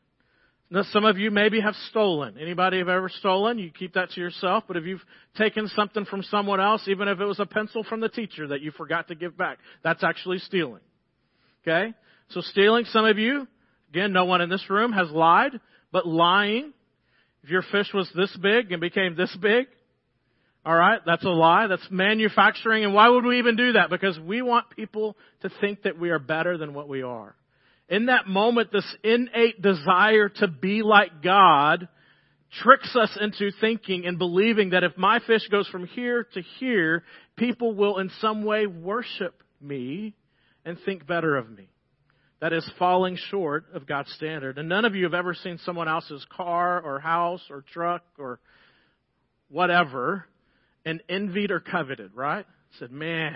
Now, 0.70 0.84
some 0.92 1.06
of 1.06 1.18
you 1.18 1.30
maybe 1.30 1.62
have 1.62 1.76
stolen. 1.90 2.38
Anybody 2.40 2.80
have 2.80 2.90
ever 2.90 3.10
stolen? 3.10 3.60
You 3.60 3.70
keep 3.70 3.94
that 3.94 4.10
to 4.12 4.22
yourself. 4.22 4.64
But 4.68 4.78
if 4.78 4.86
you've 4.86 5.04
taken 5.38 5.68
something 5.68 6.06
from 6.06 6.24
someone 6.24 6.60
else, 6.60 6.88
even 6.88 7.08
if 7.08 7.20
it 7.20 7.26
was 7.26 7.40
a 7.40 7.46
pencil 7.46 7.84
from 7.84 8.00
the 8.00 8.10
teacher 8.10 8.48
that 8.48 8.62
you 8.62 8.72
forgot 8.72 9.10
to 9.10 9.16
give 9.16 9.38
back, 9.38 9.60
that's 9.84 10.04
actually 10.04 10.40
stealing. 10.40 10.82
Okay? 11.62 11.94
So 12.30 12.42
stealing, 12.42 12.86
some 12.86 13.06
of 13.06 13.20
you, 13.20 13.48
again, 13.92 14.14
no 14.14 14.26
one 14.26 14.42
in 14.42 14.50
this 14.50 14.68
room 14.70 14.94
has 14.94 15.12
lied, 15.12 15.60
but 15.92 16.08
lying, 16.08 16.74
if 17.44 17.50
your 17.50 17.64
fish 17.72 17.90
was 17.94 18.10
this 18.16 18.36
big 18.38 18.72
and 18.72 18.82
became 18.82 19.16
this 19.16 19.36
big, 19.40 19.68
alright, 20.66 21.02
that's 21.06 21.24
a 21.24 21.30
lie. 21.30 21.68
That's 21.68 21.88
manufacturing. 21.92 22.84
And 22.84 22.96
why 22.96 23.10
would 23.10 23.26
we 23.26 23.38
even 23.38 23.56
do 23.56 23.74
that? 23.74 23.92
Because 23.92 24.18
we 24.20 24.42
want 24.42 24.72
people 24.72 25.16
to 25.42 25.52
think 25.62 25.84
that 25.84 26.00
we 26.00 26.10
are 26.10 26.20
better 26.20 26.58
than 26.58 26.74
what 26.74 26.88
we 26.88 27.04
are 27.04 27.36
in 27.90 28.08
that 28.08 28.28
moment, 28.28 28.72
this 28.72 28.96
innate 29.04 29.62
desire 29.62 30.30
to 30.30 30.48
be 30.48 30.82
like 30.82 31.22
God 31.22 31.88
tricks 32.62 32.96
us 32.96 33.18
into 33.20 33.52
thinking 33.60 34.06
and 34.06 34.18
believing 34.18 34.72
that 34.72 34.84
if 34.84 34.98
my 34.98 35.20
fish 35.26 35.48
goes 35.50 35.68
from 35.68 35.86
here 35.88 36.28
to 36.34 36.42
here, 36.60 37.04
people 37.36 37.74
will 37.74 37.98
in 37.98 38.10
some 38.22 38.44
way 38.44 38.68
worship 38.68 39.42
me 39.60 40.14
and 40.66 40.78
think 40.86 41.06
better 41.08 41.36
of 41.36 41.50
me. 41.50 41.70
That 42.42 42.54
is 42.54 42.70
falling 42.78 43.18
short 43.30 43.66
of 43.74 43.88
God's 43.88 44.12
standard. 44.14 44.58
And 44.58 44.68
none 44.68 44.86
of 44.86 44.96
you 44.96 45.06
have 45.06 45.14
ever 45.14 45.34
seen 45.34 45.60
someone 45.60 45.88
else's 45.88 46.26
car 46.36 46.82
or 46.82 47.00
house 47.00 47.42
or 47.50 47.64
truck 47.74 48.04
or 48.20 48.40
whatever 49.50 50.26
and 50.86 51.02
envied 51.08 51.52
or 51.52 51.60
coveted, 51.60 52.12
right? 52.14 52.46
Said, 52.80 52.92
man, 52.92 53.34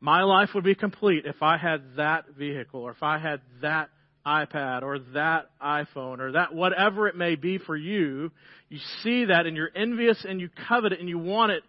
my 0.00 0.22
life 0.22 0.50
would 0.54 0.64
be 0.64 0.74
complete 0.74 1.24
if 1.26 1.42
I 1.42 1.56
had 1.56 1.96
that 1.96 2.26
vehicle 2.36 2.80
or 2.80 2.90
if 2.90 3.02
I 3.02 3.18
had 3.18 3.40
that 3.62 3.88
iPad 4.26 4.82
or 4.82 4.98
that 5.14 5.46
iPhone 5.62 6.18
or 6.18 6.32
that 6.32 6.52
whatever 6.54 7.08
it 7.08 7.16
may 7.16 7.36
be 7.36 7.58
for 7.58 7.76
you. 7.76 8.32
You 8.68 8.78
see 9.02 9.26
that 9.26 9.46
and 9.46 9.56
you're 9.56 9.70
envious 9.74 10.24
and 10.28 10.40
you 10.40 10.50
covet 10.68 10.92
it 10.92 11.00
and 11.00 11.08
you 11.08 11.18
want 11.18 11.52
it. 11.52 11.62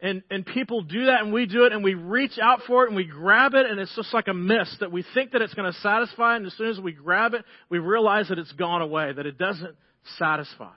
And, 0.00 0.22
and 0.30 0.44
people 0.44 0.82
do 0.82 1.06
that 1.06 1.22
and 1.22 1.32
we 1.32 1.46
do 1.46 1.64
it 1.64 1.72
and 1.72 1.82
we 1.82 1.94
reach 1.94 2.38
out 2.40 2.60
for 2.66 2.84
it 2.84 2.88
and 2.88 2.96
we 2.96 3.04
grab 3.04 3.54
it 3.54 3.64
and 3.64 3.80
it's 3.80 3.94
just 3.96 4.12
like 4.12 4.28
a 4.28 4.34
mist 4.34 4.80
that 4.80 4.92
we 4.92 5.02
think 5.14 5.32
that 5.32 5.40
it's 5.40 5.54
going 5.54 5.72
to 5.72 5.78
satisfy 5.80 6.36
and 6.36 6.44
as 6.46 6.54
soon 6.58 6.68
as 6.68 6.78
we 6.78 6.92
grab 6.92 7.32
it, 7.32 7.42
we 7.70 7.78
realize 7.78 8.28
that 8.28 8.38
it's 8.38 8.52
gone 8.52 8.82
away, 8.82 9.12
that 9.12 9.24
it 9.24 9.38
doesn't 9.38 9.74
satisfy. 10.18 10.72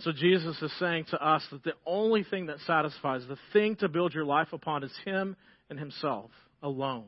So 0.00 0.12
Jesus 0.12 0.60
is 0.62 0.72
saying 0.78 1.06
to 1.10 1.24
us 1.24 1.46
that 1.52 1.64
the 1.64 1.74
only 1.86 2.24
thing 2.24 2.46
that 2.46 2.58
satisfies, 2.66 3.22
the 3.28 3.38
thing 3.52 3.76
to 3.76 3.88
build 3.88 4.14
your 4.14 4.24
life 4.24 4.48
upon 4.52 4.84
is 4.84 4.92
Him 5.04 5.36
and 5.68 5.78
Himself 5.78 6.30
alone. 6.62 7.04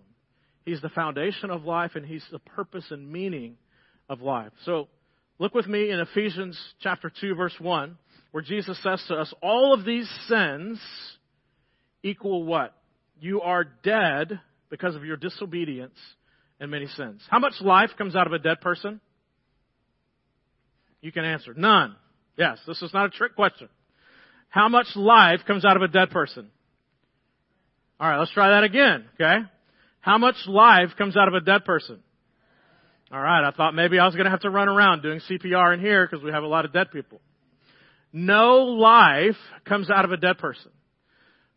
He's 0.64 0.80
the 0.80 0.90
foundation 0.90 1.50
of 1.50 1.64
life 1.64 1.92
and 1.94 2.04
He's 2.04 2.24
the 2.30 2.38
purpose 2.38 2.86
and 2.90 3.10
meaning 3.10 3.56
of 4.08 4.20
life. 4.20 4.52
So 4.64 4.88
look 5.38 5.54
with 5.54 5.66
me 5.66 5.90
in 5.90 5.98
Ephesians 5.98 6.58
chapter 6.80 7.10
2 7.20 7.34
verse 7.34 7.54
1 7.58 7.96
where 8.32 8.42
Jesus 8.42 8.80
says 8.82 9.02
to 9.08 9.14
us, 9.14 9.32
all 9.42 9.72
of 9.72 9.84
these 9.84 10.10
sins 10.28 10.80
equal 12.02 12.44
what? 12.44 12.74
You 13.20 13.40
are 13.42 13.64
dead 13.64 14.40
because 14.70 14.96
of 14.96 15.04
your 15.04 15.16
disobedience 15.16 15.96
and 16.60 16.70
many 16.70 16.86
sins. 16.88 17.22
How 17.30 17.38
much 17.38 17.54
life 17.60 17.90
comes 17.96 18.16
out 18.16 18.26
of 18.26 18.32
a 18.32 18.38
dead 18.38 18.60
person? 18.60 19.00
You 21.00 21.12
can 21.12 21.24
answer. 21.24 21.54
None. 21.54 21.94
Yes, 22.36 22.58
this 22.66 22.82
is 22.82 22.92
not 22.92 23.06
a 23.06 23.10
trick 23.10 23.36
question. 23.36 23.68
How 24.48 24.68
much 24.68 24.86
life 24.94 25.40
comes 25.46 25.64
out 25.64 25.76
of 25.76 25.82
a 25.82 25.88
dead 25.88 26.10
person? 26.10 26.50
All 27.98 28.08
right, 28.08 28.18
let's 28.18 28.32
try 28.32 28.50
that 28.50 28.64
again, 28.64 29.04
okay? 29.14 29.46
How 30.00 30.18
much 30.18 30.36
life 30.46 30.90
comes 30.98 31.16
out 31.16 31.28
of 31.28 31.34
a 31.34 31.40
dead 31.40 31.64
person? 31.64 32.00
All 33.12 33.20
right, 33.20 33.46
I 33.46 33.50
thought 33.52 33.74
maybe 33.74 33.98
I 33.98 34.06
was 34.06 34.14
going 34.14 34.24
to 34.24 34.30
have 34.30 34.40
to 34.40 34.50
run 34.50 34.68
around 34.68 35.02
doing 35.02 35.20
CPR 35.28 35.74
in 35.74 35.80
here 35.80 36.06
because 36.06 36.24
we 36.24 36.32
have 36.32 36.42
a 36.42 36.48
lot 36.48 36.64
of 36.64 36.72
dead 36.72 36.90
people. 36.90 37.20
No 38.12 38.58
life 38.58 39.36
comes 39.64 39.90
out 39.90 40.04
of 40.04 40.12
a 40.12 40.16
dead 40.16 40.38
person. 40.38 40.70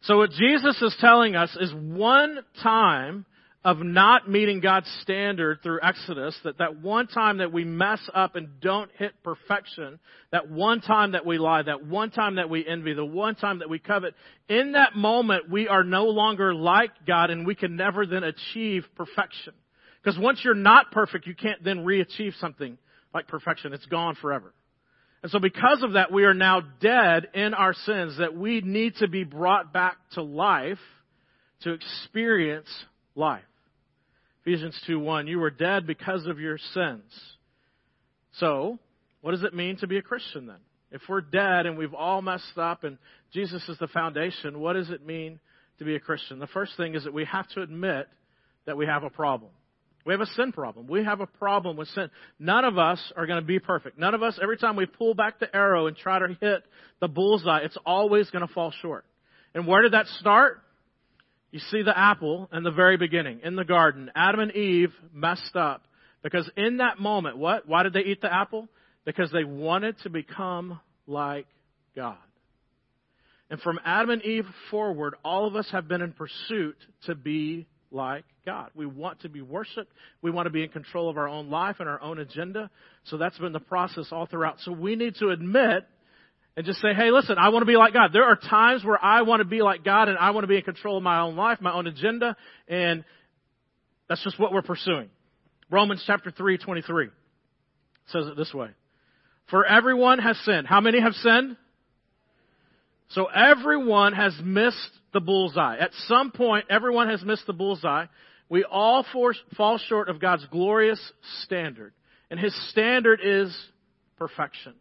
So 0.01 0.17
what 0.17 0.31
Jesus 0.31 0.79
is 0.81 0.95
telling 0.99 1.35
us 1.35 1.55
is 1.59 1.73
one 1.73 2.39
time 2.61 3.25
of 3.67 3.79
not 3.79 4.29
meeting 4.29 4.61
God's 4.61 4.89
standard 5.01 5.59
through 5.61 5.79
Exodus, 5.83 6.33
that 6.45 6.59
that 6.59 6.79
one 6.79 7.05
time 7.05 7.39
that 7.39 7.51
we 7.51 7.65
mess 7.65 7.99
up 8.13 8.37
and 8.37 8.61
don't 8.61 8.89
hit 8.97 9.11
perfection, 9.25 9.99
that 10.31 10.49
one 10.49 10.79
time 10.79 11.11
that 11.11 11.25
we 11.25 11.37
lie, 11.37 11.63
that 11.63 11.85
one 11.85 12.09
time 12.09 12.35
that 12.35 12.49
we 12.49 12.65
envy, 12.65 12.93
the 12.93 13.03
one 13.03 13.35
time 13.35 13.59
that 13.59 13.69
we 13.69 13.77
covet, 13.77 14.13
in 14.47 14.71
that 14.71 14.95
moment 14.95 15.49
we 15.49 15.67
are 15.67 15.83
no 15.83 16.05
longer 16.05 16.55
like 16.55 16.91
God 17.05 17.29
and 17.29 17.45
we 17.45 17.55
can 17.55 17.75
never 17.75 18.05
then 18.05 18.23
achieve 18.23 18.85
perfection. 18.95 19.53
Because 20.01 20.17
once 20.17 20.39
you're 20.45 20.53
not 20.53 20.93
perfect, 20.93 21.27
you 21.27 21.35
can't 21.35 21.61
then 21.61 21.83
re-achieve 21.83 22.35
something 22.39 22.77
like 23.13 23.27
perfection. 23.27 23.73
It's 23.73 23.85
gone 23.87 24.15
forever. 24.15 24.53
And 25.23 25.29
so 25.29 25.39
because 25.39 25.83
of 25.83 25.93
that, 25.93 26.09
we 26.09 26.23
are 26.23 26.33
now 26.33 26.61
dead 26.79 27.27
in 27.33 27.53
our 27.53 27.73
sins, 27.73 28.19
that 28.19 28.33
we 28.33 28.61
need 28.61 28.95
to 28.99 29.09
be 29.09 29.25
brought 29.25 29.73
back 29.73 29.97
to 30.13 30.23
life 30.23 30.79
to 31.63 31.73
experience 31.73 32.69
life. 33.13 33.43
Ephesians 34.47 34.79
2:1, 34.87 35.27
you 35.27 35.39
were 35.39 35.49
dead 35.49 35.85
because 35.85 36.25
of 36.25 36.39
your 36.39 36.57
sins. 36.57 37.35
So, 38.35 38.79
what 39.19 39.31
does 39.31 39.43
it 39.43 39.53
mean 39.53 39.75
to 39.79 39.87
be 39.87 39.97
a 39.97 40.01
Christian 40.01 40.47
then? 40.47 40.61
If 40.89 41.01
we're 41.09 41.19
dead 41.19 41.65
and 41.65 41.77
we've 41.77 41.93
all 41.93 42.21
messed 42.21 42.57
up 42.57 42.85
and 42.85 42.97
Jesus 43.33 43.67
is 43.67 43.77
the 43.79 43.89
foundation, 43.89 44.61
what 44.61 44.73
does 44.73 44.89
it 44.89 45.05
mean 45.05 45.41
to 45.79 45.83
be 45.83 45.95
a 45.95 45.99
Christian? 45.99 46.39
The 46.39 46.47
first 46.47 46.77
thing 46.77 46.95
is 46.95 47.03
that 47.03 47.13
we 47.13 47.25
have 47.25 47.45
to 47.49 47.61
admit 47.61 48.07
that 48.65 48.77
we 48.77 48.85
have 48.85 49.03
a 49.03 49.09
problem. 49.09 49.51
We 50.05 50.13
have 50.13 50.21
a 50.21 50.27
sin 50.27 50.53
problem. 50.53 50.87
We 50.87 51.03
have 51.03 51.19
a 51.19 51.27
problem 51.27 51.75
with 51.75 51.89
sin. 51.89 52.09
None 52.39 52.63
of 52.63 52.77
us 52.77 53.01
are 53.17 53.27
going 53.27 53.41
to 53.41 53.45
be 53.45 53.59
perfect. 53.59 53.99
None 53.99 54.13
of 54.13 54.23
us, 54.23 54.39
every 54.41 54.55
time 54.55 54.77
we 54.77 54.85
pull 54.85 55.13
back 55.13 55.41
the 55.41 55.53
arrow 55.53 55.87
and 55.87 55.97
try 55.97 56.19
to 56.19 56.37
hit 56.39 56.63
the 57.01 57.09
bullseye, 57.09 57.63
it's 57.63 57.77
always 57.85 58.29
going 58.29 58.47
to 58.47 58.53
fall 58.53 58.71
short. 58.81 59.03
And 59.53 59.67
where 59.67 59.81
did 59.81 59.91
that 59.91 60.05
start? 60.21 60.61
You 61.57 61.63
see 61.71 61.81
the 61.81 61.97
apple 61.97 62.47
in 62.53 62.61
the 62.61 62.69
very 62.69 62.97
beginning, 62.97 63.39
in 63.43 63.55
the 63.55 63.65
garden. 63.65 64.11
Adam 64.15 64.41
and 64.41 64.51
Eve 64.51 64.93
messed 65.11 65.55
up. 65.55 65.85
Because 66.21 66.47
in 66.55 66.77
that 66.77 66.99
moment, 66.99 67.39
what? 67.39 67.67
Why 67.67 67.81
did 67.81 67.93
they 67.93 68.01
eat 68.01 68.21
the 68.21 68.31
apple? 68.31 68.67
Because 69.05 69.31
they 69.31 69.43
wanted 69.43 69.95
to 70.03 70.11
become 70.11 70.79
like 71.07 71.47
God. 71.95 72.19
And 73.49 73.59
from 73.59 73.79
Adam 73.83 74.11
and 74.11 74.21
Eve 74.21 74.45
forward, 74.69 75.15
all 75.25 75.47
of 75.47 75.55
us 75.55 75.67
have 75.71 75.87
been 75.87 76.03
in 76.03 76.13
pursuit 76.13 76.77
to 77.07 77.15
be 77.15 77.65
like 77.89 78.25
God. 78.45 78.69
We 78.75 78.85
want 78.85 79.21
to 79.21 79.29
be 79.29 79.41
worshiped. 79.41 79.91
We 80.21 80.29
want 80.29 80.45
to 80.45 80.51
be 80.51 80.61
in 80.61 80.69
control 80.69 81.09
of 81.09 81.17
our 81.17 81.27
own 81.27 81.49
life 81.49 81.77
and 81.79 81.89
our 81.89 81.99
own 82.03 82.19
agenda. 82.19 82.69
So 83.05 83.17
that's 83.17 83.39
been 83.39 83.53
the 83.53 83.59
process 83.59 84.09
all 84.11 84.27
throughout. 84.27 84.57
So 84.59 84.73
we 84.73 84.95
need 84.95 85.15
to 85.15 85.29
admit 85.29 85.87
and 86.57 86.65
just 86.65 86.81
say, 86.81 86.91
hey, 86.95 87.11
listen, 87.11 87.37
I 87.37 87.49
want 87.49 87.61
to 87.61 87.67
be 87.67 87.77
like 87.77 87.93
God. 87.93 88.09
There 88.11 88.23
are 88.23 88.35
times 88.35 88.83
where 88.83 89.01
I 89.01 89.21
want 89.21 89.41
to 89.41 89.45
be 89.45 89.61
like 89.61 89.83
God 89.83 90.09
and 90.09 90.17
I 90.17 90.31
want 90.31 90.43
to 90.43 90.47
be 90.47 90.57
in 90.57 90.63
control 90.63 90.97
of 90.97 91.03
my 91.03 91.19
own 91.19 91.35
life, 91.35 91.61
my 91.61 91.71
own 91.71 91.85
agenda, 91.85 92.35
and 92.67 93.05
that's 94.09 94.23
just 94.23 94.39
what 94.39 94.51
we're 94.51 94.63
pursuing. 94.63 95.09
Romans 95.69 96.03
chapter 96.07 96.31
3, 96.31 96.57
23 96.57 97.09
says 98.07 98.25
it 98.25 98.35
this 98.35 98.51
way. 98.55 98.69
For 99.51 99.65
everyone 99.65 100.17
has 100.17 100.35
sinned. 100.45 100.65
How 100.65 100.81
many 100.81 100.99
have 100.99 101.13
sinned? 101.13 101.57
So 103.09 103.25
everyone 103.25 104.13
has 104.13 104.33
missed 104.43 104.89
the 105.13 105.19
bullseye. 105.19 105.77
At 105.77 105.91
some 106.07 106.31
point, 106.31 106.65
everyone 106.71 107.07
has 107.09 107.23
missed 107.23 107.45
the 107.45 107.53
bullseye. 107.53 108.05
We 108.49 108.63
all 108.63 109.05
fall 109.55 109.77
short 109.77 110.09
of 110.09 110.19
God's 110.19 110.45
glorious 110.51 110.99
standard. 111.43 111.93
And 112.31 112.39
His 112.39 112.53
standard 112.71 113.19
is 113.23 113.55
perfection. 114.17 114.73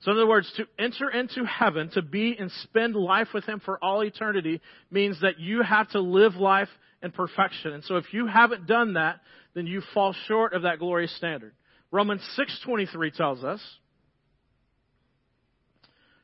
So 0.00 0.10
in 0.12 0.16
other 0.16 0.26
words, 0.26 0.50
to 0.56 0.66
enter 0.78 1.10
into 1.10 1.44
heaven, 1.44 1.90
to 1.90 2.02
be 2.02 2.36
and 2.38 2.50
spend 2.62 2.94
life 2.94 3.28
with 3.34 3.44
Him 3.44 3.60
for 3.62 3.82
all 3.82 4.02
eternity, 4.02 4.60
means 4.90 5.20
that 5.20 5.38
you 5.38 5.62
have 5.62 5.90
to 5.90 6.00
live 6.00 6.36
life 6.36 6.68
in 7.02 7.10
perfection. 7.12 7.72
And 7.72 7.84
so 7.84 7.96
if 7.96 8.12
you 8.12 8.26
haven't 8.26 8.66
done 8.66 8.94
that, 8.94 9.20
then 9.54 9.66
you 9.66 9.82
fall 9.92 10.14
short 10.26 10.54
of 10.54 10.62
that 10.62 10.78
glorious 10.78 11.14
standard. 11.16 11.52
Romans 11.90 12.22
6.23 12.38 13.14
tells 13.14 13.44
us, 13.44 13.60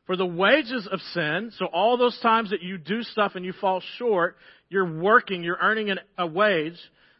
for 0.07 0.17
the 0.17 0.25
wages 0.25 0.89
of 0.91 1.01
sin, 1.13 1.51
so 1.59 1.67
all 1.67 1.97
those 1.97 2.19
times 2.21 2.51
that 2.51 2.63
you 2.63 2.79
do 2.79 3.03
stuff 3.03 3.33
and 3.35 3.45
you 3.45 3.53
fall 3.53 3.83
short, 3.99 4.37
you're 4.69 5.01
working, 5.01 5.43
you're 5.43 5.59
earning 5.61 5.91
an, 5.91 5.99
a 6.17 6.27
wage. 6.27 6.79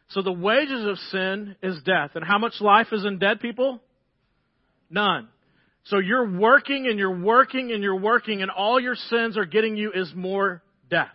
So 0.09 0.21
the 0.21 0.31
wages 0.31 0.87
of 0.87 0.97
sin 1.11 1.57
is 1.61 1.81
death. 1.83 2.11
And 2.15 2.23
how 2.23 2.37
much 2.37 2.53
life 2.61 2.87
is 2.93 3.03
in 3.03 3.19
dead 3.19 3.41
people? 3.41 3.81
None. 4.89 5.27
So 5.89 5.99
you're 5.99 6.37
working 6.37 6.87
and 6.87 6.99
you're 6.99 7.17
working 7.17 7.71
and 7.71 7.81
you're 7.81 7.99
working 7.99 8.41
and 8.41 8.51
all 8.51 8.79
your 8.79 8.95
sins 8.95 9.37
are 9.37 9.45
getting 9.45 9.77
you 9.77 9.91
is 9.93 10.11
more 10.13 10.61
death. 10.89 11.07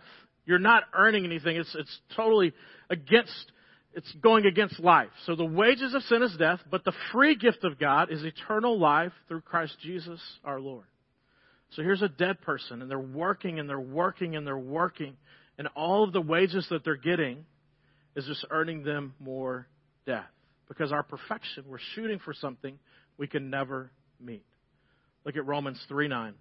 You're 0.45 0.59
not 0.59 0.83
earning 0.95 1.25
anything. 1.25 1.57
It's, 1.57 1.75
it's 1.75 1.99
totally 2.15 2.53
against, 2.89 3.51
it's 3.93 4.11
going 4.13 4.45
against 4.45 4.79
life. 4.79 5.11
So 5.25 5.35
the 5.35 5.45
wages 5.45 5.93
of 5.93 6.01
sin 6.03 6.23
is 6.23 6.35
death, 6.37 6.59
but 6.71 6.83
the 6.85 6.93
free 7.11 7.35
gift 7.35 7.63
of 7.63 7.79
God 7.79 8.11
is 8.11 8.23
eternal 8.23 8.79
life 8.79 9.13
through 9.27 9.41
Christ 9.41 9.77
Jesus 9.81 10.19
our 10.43 10.59
Lord. 10.59 10.85
So 11.71 11.83
here's 11.83 12.01
a 12.01 12.09
dead 12.09 12.41
person, 12.41 12.81
and 12.81 12.89
they're 12.89 12.99
working 12.99 13.59
and 13.59 13.69
they're 13.69 13.79
working 13.79 14.35
and 14.35 14.45
they're 14.45 14.57
working, 14.57 15.15
and 15.57 15.67
all 15.75 16.03
of 16.03 16.13
the 16.13 16.21
wages 16.21 16.67
that 16.69 16.83
they're 16.83 16.95
getting 16.95 17.45
is 18.15 18.25
just 18.25 18.45
earning 18.49 18.83
them 18.83 19.13
more 19.19 19.67
death. 20.05 20.25
Because 20.67 20.91
our 20.91 21.03
perfection, 21.03 21.65
we're 21.67 21.79
shooting 21.95 22.19
for 22.19 22.33
something 22.33 22.77
we 23.17 23.27
can 23.27 23.49
never 23.49 23.91
meet. 24.19 24.43
Look 25.25 25.37
at 25.37 25.45
Romans 25.45 25.83
3 25.87 26.07
9. 26.07 26.33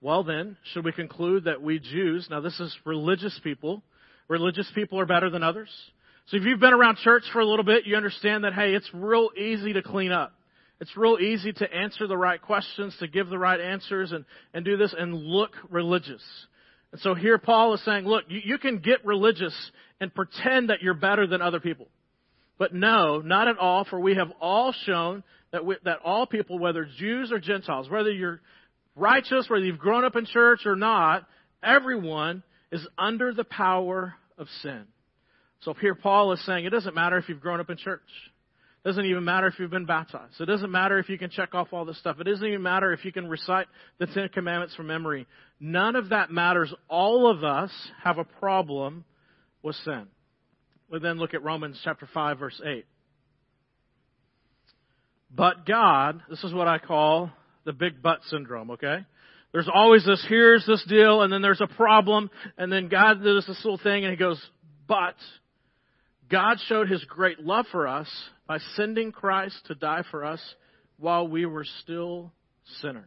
Well, 0.00 0.22
then, 0.22 0.56
should 0.72 0.84
we 0.84 0.92
conclude 0.92 1.44
that 1.44 1.60
we 1.60 1.80
Jews, 1.80 2.28
now 2.30 2.40
this 2.40 2.58
is 2.60 2.76
religious 2.84 3.38
people, 3.42 3.82
religious 4.28 4.70
people 4.74 5.00
are 5.00 5.06
better 5.06 5.28
than 5.28 5.42
others? 5.42 5.70
So 6.28 6.36
if 6.36 6.44
you've 6.44 6.60
been 6.60 6.74
around 6.74 6.98
church 6.98 7.24
for 7.32 7.40
a 7.40 7.46
little 7.46 7.64
bit, 7.64 7.86
you 7.86 7.96
understand 7.96 8.44
that, 8.44 8.52
hey, 8.52 8.74
it's 8.74 8.88
real 8.92 9.30
easy 9.36 9.72
to 9.72 9.82
clean 9.82 10.12
up. 10.12 10.34
It's 10.80 10.96
real 10.96 11.18
easy 11.18 11.52
to 11.52 11.72
answer 11.72 12.06
the 12.06 12.16
right 12.16 12.40
questions, 12.40 12.94
to 13.00 13.08
give 13.08 13.28
the 13.28 13.38
right 13.38 13.60
answers, 13.60 14.12
and, 14.12 14.24
and 14.54 14.64
do 14.64 14.76
this 14.76 14.94
and 14.96 15.14
look 15.14 15.50
religious. 15.70 16.22
And 16.92 17.00
so 17.00 17.14
here 17.14 17.38
Paul 17.38 17.74
is 17.74 17.84
saying, 17.84 18.04
look, 18.04 18.24
you, 18.28 18.40
you 18.44 18.58
can 18.58 18.78
get 18.78 19.04
religious 19.04 19.54
and 20.00 20.14
pretend 20.14 20.70
that 20.70 20.82
you're 20.82 20.94
better 20.94 21.26
than 21.26 21.42
other 21.42 21.60
people. 21.60 21.88
But 22.58 22.74
no, 22.74 23.20
not 23.20 23.48
at 23.48 23.58
all, 23.58 23.84
for 23.84 23.98
we 23.98 24.14
have 24.14 24.30
all 24.40 24.72
shown 24.84 25.24
that, 25.52 25.64
we, 25.64 25.76
that 25.84 25.98
all 26.04 26.26
people, 26.26 26.58
whether 26.58 26.86
Jews 26.98 27.32
or 27.32 27.38
Gentiles, 27.38 27.88
whether 27.88 28.10
you're 28.10 28.40
righteous, 28.94 29.46
whether 29.48 29.64
you've 29.64 29.78
grown 29.78 30.04
up 30.04 30.16
in 30.16 30.26
church 30.26 30.66
or 30.66 30.76
not, 30.76 31.26
everyone 31.62 32.42
is 32.70 32.86
under 32.98 33.32
the 33.32 33.44
power 33.44 34.14
of 34.36 34.46
sin. 34.62 34.84
So 35.60 35.74
here 35.74 35.94
Paul 35.94 36.32
is 36.32 36.44
saying 36.46 36.64
it 36.64 36.70
doesn't 36.70 36.94
matter 36.94 37.16
if 37.18 37.28
you've 37.28 37.40
grown 37.40 37.60
up 37.60 37.70
in 37.70 37.76
church. 37.76 38.00
It 38.84 38.88
doesn't 38.88 39.06
even 39.06 39.24
matter 39.24 39.48
if 39.48 39.58
you've 39.58 39.70
been 39.70 39.86
baptized. 39.86 40.40
It 40.40 40.46
doesn't 40.46 40.70
matter 40.70 40.98
if 40.98 41.08
you 41.08 41.18
can 41.18 41.30
check 41.30 41.54
off 41.54 41.68
all 41.72 41.84
this 41.84 41.98
stuff. 41.98 42.20
It 42.20 42.24
doesn't 42.24 42.46
even 42.46 42.62
matter 42.62 42.92
if 42.92 43.04
you 43.04 43.12
can 43.12 43.26
recite 43.28 43.66
the 43.98 44.06
Ten 44.06 44.28
Commandments 44.28 44.74
from 44.76 44.86
memory. 44.86 45.26
None 45.58 45.96
of 45.96 46.10
that 46.10 46.30
matters. 46.30 46.72
All 46.88 47.28
of 47.28 47.42
us 47.42 47.70
have 48.04 48.18
a 48.18 48.24
problem 48.24 49.04
with 49.62 49.74
sin. 49.76 50.06
We 50.90 51.00
then 51.00 51.18
look 51.18 51.34
at 51.34 51.42
Romans 51.42 51.78
chapter 51.82 52.08
5 52.12 52.38
verse 52.38 52.60
8. 52.64 52.86
But 55.30 55.66
God, 55.66 56.22
this 56.30 56.42
is 56.42 56.52
what 56.52 56.68
I 56.68 56.78
call 56.78 57.30
the 57.64 57.72
big 57.72 58.02
but 58.02 58.20
syndrome, 58.30 58.72
okay? 58.72 59.04
There's 59.52 59.68
always 59.72 60.04
this, 60.04 60.24
here's 60.28 60.66
this 60.66 60.84
deal, 60.88 61.22
and 61.22 61.32
then 61.32 61.42
there's 61.42 61.60
a 61.60 61.66
problem, 61.66 62.30
and 62.56 62.72
then 62.72 62.88
God 62.88 63.22
does 63.22 63.46
this 63.46 63.60
little 63.64 63.78
thing, 63.78 64.04
and 64.04 64.10
He 64.10 64.16
goes, 64.16 64.42
but 64.86 65.14
God 66.30 66.58
showed 66.66 66.88
His 66.88 67.04
great 67.04 67.40
love 67.40 67.66
for 67.70 67.86
us 67.86 68.08
by 68.46 68.58
sending 68.76 69.12
Christ 69.12 69.56
to 69.66 69.74
die 69.74 70.02
for 70.10 70.24
us 70.24 70.40
while 70.98 71.28
we 71.28 71.46
were 71.46 71.64
still 71.82 72.32
sinners. 72.80 73.04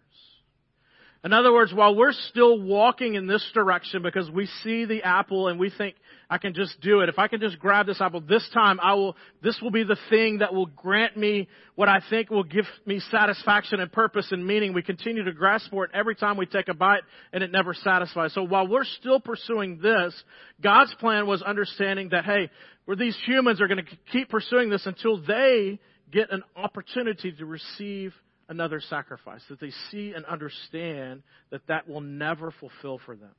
In 1.24 1.34
other 1.34 1.54
words, 1.54 1.72
while 1.72 1.96
we're 1.96 2.14
still 2.30 2.60
walking 2.60 3.14
in 3.14 3.28
this 3.28 3.48
direction 3.54 4.02
because 4.02 4.28
we 4.32 4.48
see 4.64 4.86
the 4.86 5.04
apple 5.04 5.50
and 5.50 5.60
we 5.60 5.70
think, 5.70 5.96
I 6.32 6.40
can 6.40 6.56
just 6.56 6.82
do 6.82 7.02
it. 7.02 7.10
If 7.10 7.20
I 7.20 7.28
can 7.28 7.40
just 7.40 7.60
grab 7.60 7.86
this 7.86 8.02
apple 8.02 8.22
this 8.22 8.48
time, 8.56 8.80
I 8.82 8.96
will, 8.96 9.16
this 9.44 9.60
will 9.62 9.70
be 9.70 9.84
the 9.84 9.98
thing 10.10 10.40
that 10.40 10.52
will 10.52 10.66
grant 10.66 11.16
me 11.16 11.48
what 11.76 11.90
I 11.90 12.02
think 12.10 12.32
will 12.32 12.44
give 12.44 12.66
me 12.88 13.00
satisfaction 13.12 13.80
and 13.80 13.92
purpose 13.92 14.32
and 14.32 14.48
meaning. 14.48 14.74
We 14.74 14.82
continue 14.82 15.24
to 15.24 15.32
grasp 15.32 15.70
for 15.70 15.86
it 15.86 15.92
every 15.94 16.16
time 16.16 16.38
we 16.38 16.48
take 16.48 16.70
a 16.70 16.74
bite 16.74 17.04
and 17.32 17.44
it 17.44 17.52
never 17.52 17.76
satisfies. 17.76 18.34
So 18.34 18.42
while 18.42 18.68
we're 18.68 18.84
still 18.84 19.20
pursuing 19.20 19.80
this, 19.80 20.16
God's 20.60 20.96
plan 20.96 21.28
was 21.28 21.44
understanding 21.44 22.10
that, 22.10 22.26
hey, 22.26 22.50
where 22.86 22.98
these 22.98 23.18
humans 23.28 23.62
are 23.62 23.68
going 23.68 23.86
to 23.86 23.98
keep 24.12 24.30
pursuing 24.30 24.72
this 24.72 24.88
until 24.88 25.22
they 25.22 25.80
get 26.12 26.32
an 26.32 26.42
opportunity 26.56 27.32
to 27.32 27.46
receive 27.46 28.12
another 28.52 28.82
sacrifice, 28.82 29.42
that 29.50 29.62
they 29.62 29.72
see 29.90 30.12
and 30.14 30.26
understand 30.26 31.24
that 31.52 31.66
that 31.68 31.88
will 31.88 32.02
never 32.02 32.54
fulfill 32.60 33.00
for 33.06 33.16
them. 33.16 33.34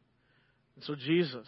And 0.75 0.85
so 0.85 0.95
Jesus, 0.95 1.47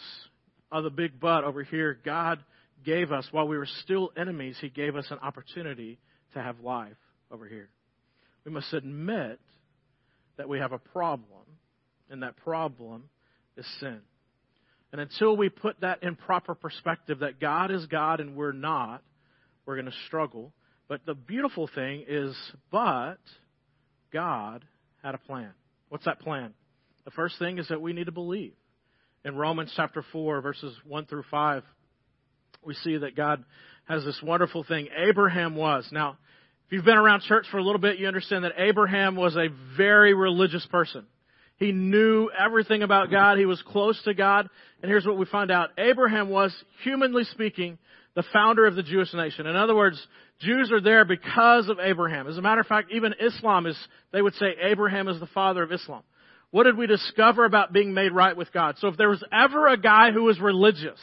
of 0.71 0.85
the 0.85 0.91
big 0.91 1.19
but 1.19 1.45
over 1.45 1.65
here, 1.65 1.99
God 2.05 2.45
gave 2.85 3.11
us, 3.11 3.27
while 3.33 3.49
we 3.49 3.57
were 3.57 3.69
still 3.83 4.13
enemies, 4.17 4.59
He 4.61 4.69
gave 4.69 4.97
us 4.97 5.07
an 5.11 5.19
opportunity 5.23 5.99
to 6.35 6.43
have 6.43 6.61
life 6.61 6.93
over 7.31 7.49
here. 7.49 7.71
We 8.45 8.53
must 8.53 8.71
admit 8.75 9.41
that 10.37 10.49
we 10.49 10.59
have 10.59 10.73
a 10.73 10.79
problem, 10.79 11.47
and 12.11 12.23
that 12.23 12.37
problem 12.37 13.05
is 13.57 13.67
sin. 13.81 14.01
And 14.93 15.01
until 15.01 15.39
we 15.39 15.49
put 15.49 15.81
that 15.81 16.03
in 16.03 16.17
proper 16.17 16.55
perspective, 16.55 17.21
that 17.21 17.41
God 17.41 17.71
is 17.71 17.87
God 17.87 18.21
and 18.21 18.37
we're 18.37 18.53
not, 18.53 19.03
we're 19.65 19.77
going 19.77 19.91
to 19.91 19.99
struggle. 20.07 20.53
But 20.87 21.07
the 21.07 21.15
beautiful 21.15 21.69
thing 21.75 22.05
is, 22.07 22.37
but 22.71 23.17
God 24.15 24.65
had 25.03 25.15
a 25.15 25.19
plan. 25.19 25.51
What's 25.91 26.07
that 26.07 26.21
plan? 26.21 26.55
The 27.05 27.11
first 27.11 27.39
thing 27.39 27.59
is 27.59 27.69
that 27.69 27.83
we 27.83 27.93
need 27.93 28.07
to 28.07 28.13
believe 28.13 28.55
in 29.25 29.37
Romans 29.37 29.73
chapter 29.75 30.05
4, 30.13 30.41
verses 30.41 30.75
1 30.87 31.07
through 31.07 31.25
5, 31.31 31.63
we 32.65 32.75
see 32.75 32.99
that 32.99 33.17
God 33.17 33.45
has 33.87 34.05
this 34.05 34.19
wonderful 34.23 34.65
thing. 34.65 34.89
Abraham 34.97 35.57
was. 35.57 35.87
Now, 35.93 36.19
if 36.67 36.73
you've 36.73 36.85
been 36.85 36.97
around 36.97 37.23
church 37.23 37.47
for 37.51 37.59
a 37.59 37.63
little 37.63 37.81
bit, 37.81 37.99
you 37.99 38.07
understand 38.07 38.45
that 38.45 38.53
Abraham 38.57 39.17
was 39.17 39.37
a 39.37 39.49
very 39.77 40.15
religious 40.15 40.67
person. 40.67 41.07
He 41.57 41.73
knew 41.73 42.31
everything 42.37 42.83
about 42.83 43.11
God. 43.11 43.39
He 43.39 43.47
was 43.47 43.63
close 43.63 44.01
to 44.05 44.15
God. 44.15 44.49
And 44.83 44.91
here's 44.91 45.07
what 45.07 45.19
we 45.19 45.27
find 45.27 45.51
out. 45.51 45.71
Abraham 45.79 46.29
was, 46.29 46.55
humanly 46.83 47.25
speaking, 47.25 47.79
the 48.15 48.25
founder 48.33 48.67
of 48.67 48.77
the 48.77 48.83
Jewish 48.83 49.13
nation. 49.13 49.47
In 49.47 49.57
other 49.57 49.75
words, 49.75 50.01
Jews 50.41 50.71
are 50.73 50.81
there 50.81 51.05
because 51.05 51.69
of 51.69 51.79
Abraham. 51.81 52.27
As 52.27 52.39
a 52.39 52.43
matter 52.43 52.61
of 52.61 52.67
fact, 52.67 52.93
even 52.93 53.15
Islam 53.21 53.67
is, 53.67 53.77
they 54.13 54.23
would 54.23 54.35
say 54.35 54.55
Abraham 54.63 55.09
is 55.09 55.19
the 55.21 55.27
father 55.27 55.63
of 55.63 55.73
Islam. 55.73 56.03
What 56.51 56.65
did 56.65 56.77
we 56.77 56.87
discover 56.87 57.45
about 57.45 57.73
being 57.73 57.95
made 57.95 58.13
right 58.13 58.37
with 58.37 58.53
God? 58.53 58.77
So 58.79 58.89
if 58.89 58.97
there 58.97 59.09
was 59.09 59.25
ever 59.33 59.67
a 59.67 59.77
guy 59.77 60.13
who 60.13 60.23
was 60.23 60.39
religious 60.39 61.01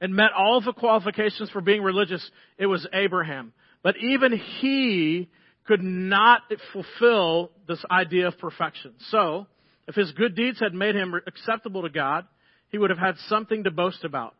and 0.00 0.14
met 0.14 0.32
all 0.36 0.60
the 0.60 0.72
qualifications 0.72 1.50
for 1.50 1.60
being 1.60 1.82
religious, 1.82 2.28
it 2.58 2.66
was 2.66 2.86
Abraham. 2.92 3.52
But 3.84 3.94
even 3.98 4.32
he 4.32 5.28
could 5.66 5.82
not 5.82 6.42
fulfill 6.72 7.52
this 7.68 7.82
idea 7.90 8.28
of 8.28 8.38
perfection. 8.38 8.94
So, 9.10 9.46
if 9.86 9.94
his 9.94 10.12
good 10.12 10.34
deeds 10.34 10.58
had 10.60 10.74
made 10.74 10.94
him 10.94 11.14
acceptable 11.26 11.82
to 11.82 11.88
God, 11.88 12.26
he 12.70 12.78
would 12.78 12.90
have 12.90 12.98
had 12.98 13.16
something 13.28 13.64
to 13.64 13.70
boast 13.70 14.04
about. 14.04 14.34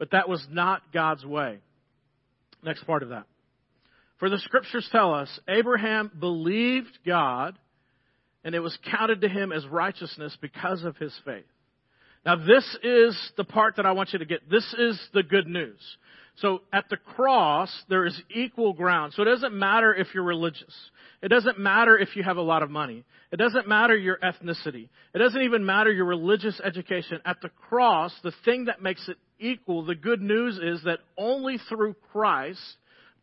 But 0.00 0.12
that 0.12 0.28
was 0.28 0.44
not 0.50 0.92
God's 0.92 1.24
way. 1.24 1.58
Next 2.64 2.84
part 2.84 3.04
of 3.04 3.10
that. 3.10 3.26
For 4.18 4.28
the 4.28 4.38
scriptures 4.38 4.88
tell 4.90 5.14
us, 5.14 5.38
Abraham 5.46 6.10
believed 6.18 6.98
God 7.06 7.56
and 8.42 8.54
it 8.54 8.60
was 8.60 8.76
counted 8.90 9.20
to 9.20 9.28
him 9.28 9.52
as 9.52 9.66
righteousness 9.66 10.36
because 10.40 10.82
of 10.84 10.96
his 10.96 11.14
faith. 11.24 11.44
Now 12.24 12.36
this 12.36 12.64
is 12.82 13.16
the 13.36 13.44
part 13.44 13.76
that 13.76 13.84
I 13.84 13.92
want 13.92 14.12
you 14.12 14.18
to 14.18 14.24
get. 14.24 14.48
This 14.50 14.74
is 14.78 14.98
the 15.12 15.22
good 15.22 15.46
news. 15.46 15.80
So 16.36 16.62
at 16.72 16.88
the 16.88 16.96
cross, 16.96 17.70
there 17.90 18.06
is 18.06 18.18
equal 18.34 18.72
ground. 18.72 19.12
So 19.14 19.22
it 19.22 19.26
doesn't 19.26 19.54
matter 19.54 19.94
if 19.94 20.08
you're 20.14 20.24
religious. 20.24 20.74
It 21.22 21.28
doesn't 21.28 21.58
matter 21.58 21.98
if 21.98 22.16
you 22.16 22.22
have 22.22 22.38
a 22.38 22.42
lot 22.42 22.62
of 22.62 22.70
money. 22.70 23.04
It 23.30 23.36
doesn't 23.36 23.68
matter 23.68 23.94
your 23.94 24.16
ethnicity. 24.18 24.88
It 25.14 25.18
doesn't 25.18 25.42
even 25.42 25.66
matter 25.66 25.92
your 25.92 26.06
religious 26.06 26.58
education. 26.64 27.20
At 27.26 27.42
the 27.42 27.50
cross, 27.68 28.14
the 28.22 28.32
thing 28.46 28.66
that 28.66 28.80
makes 28.80 29.06
it 29.06 29.18
equal, 29.40 29.84
the 29.84 29.94
good 29.94 30.20
news 30.20 30.58
is 30.62 30.84
that 30.84 31.00
only 31.16 31.58
through 31.68 31.94
Christ, 32.12 32.60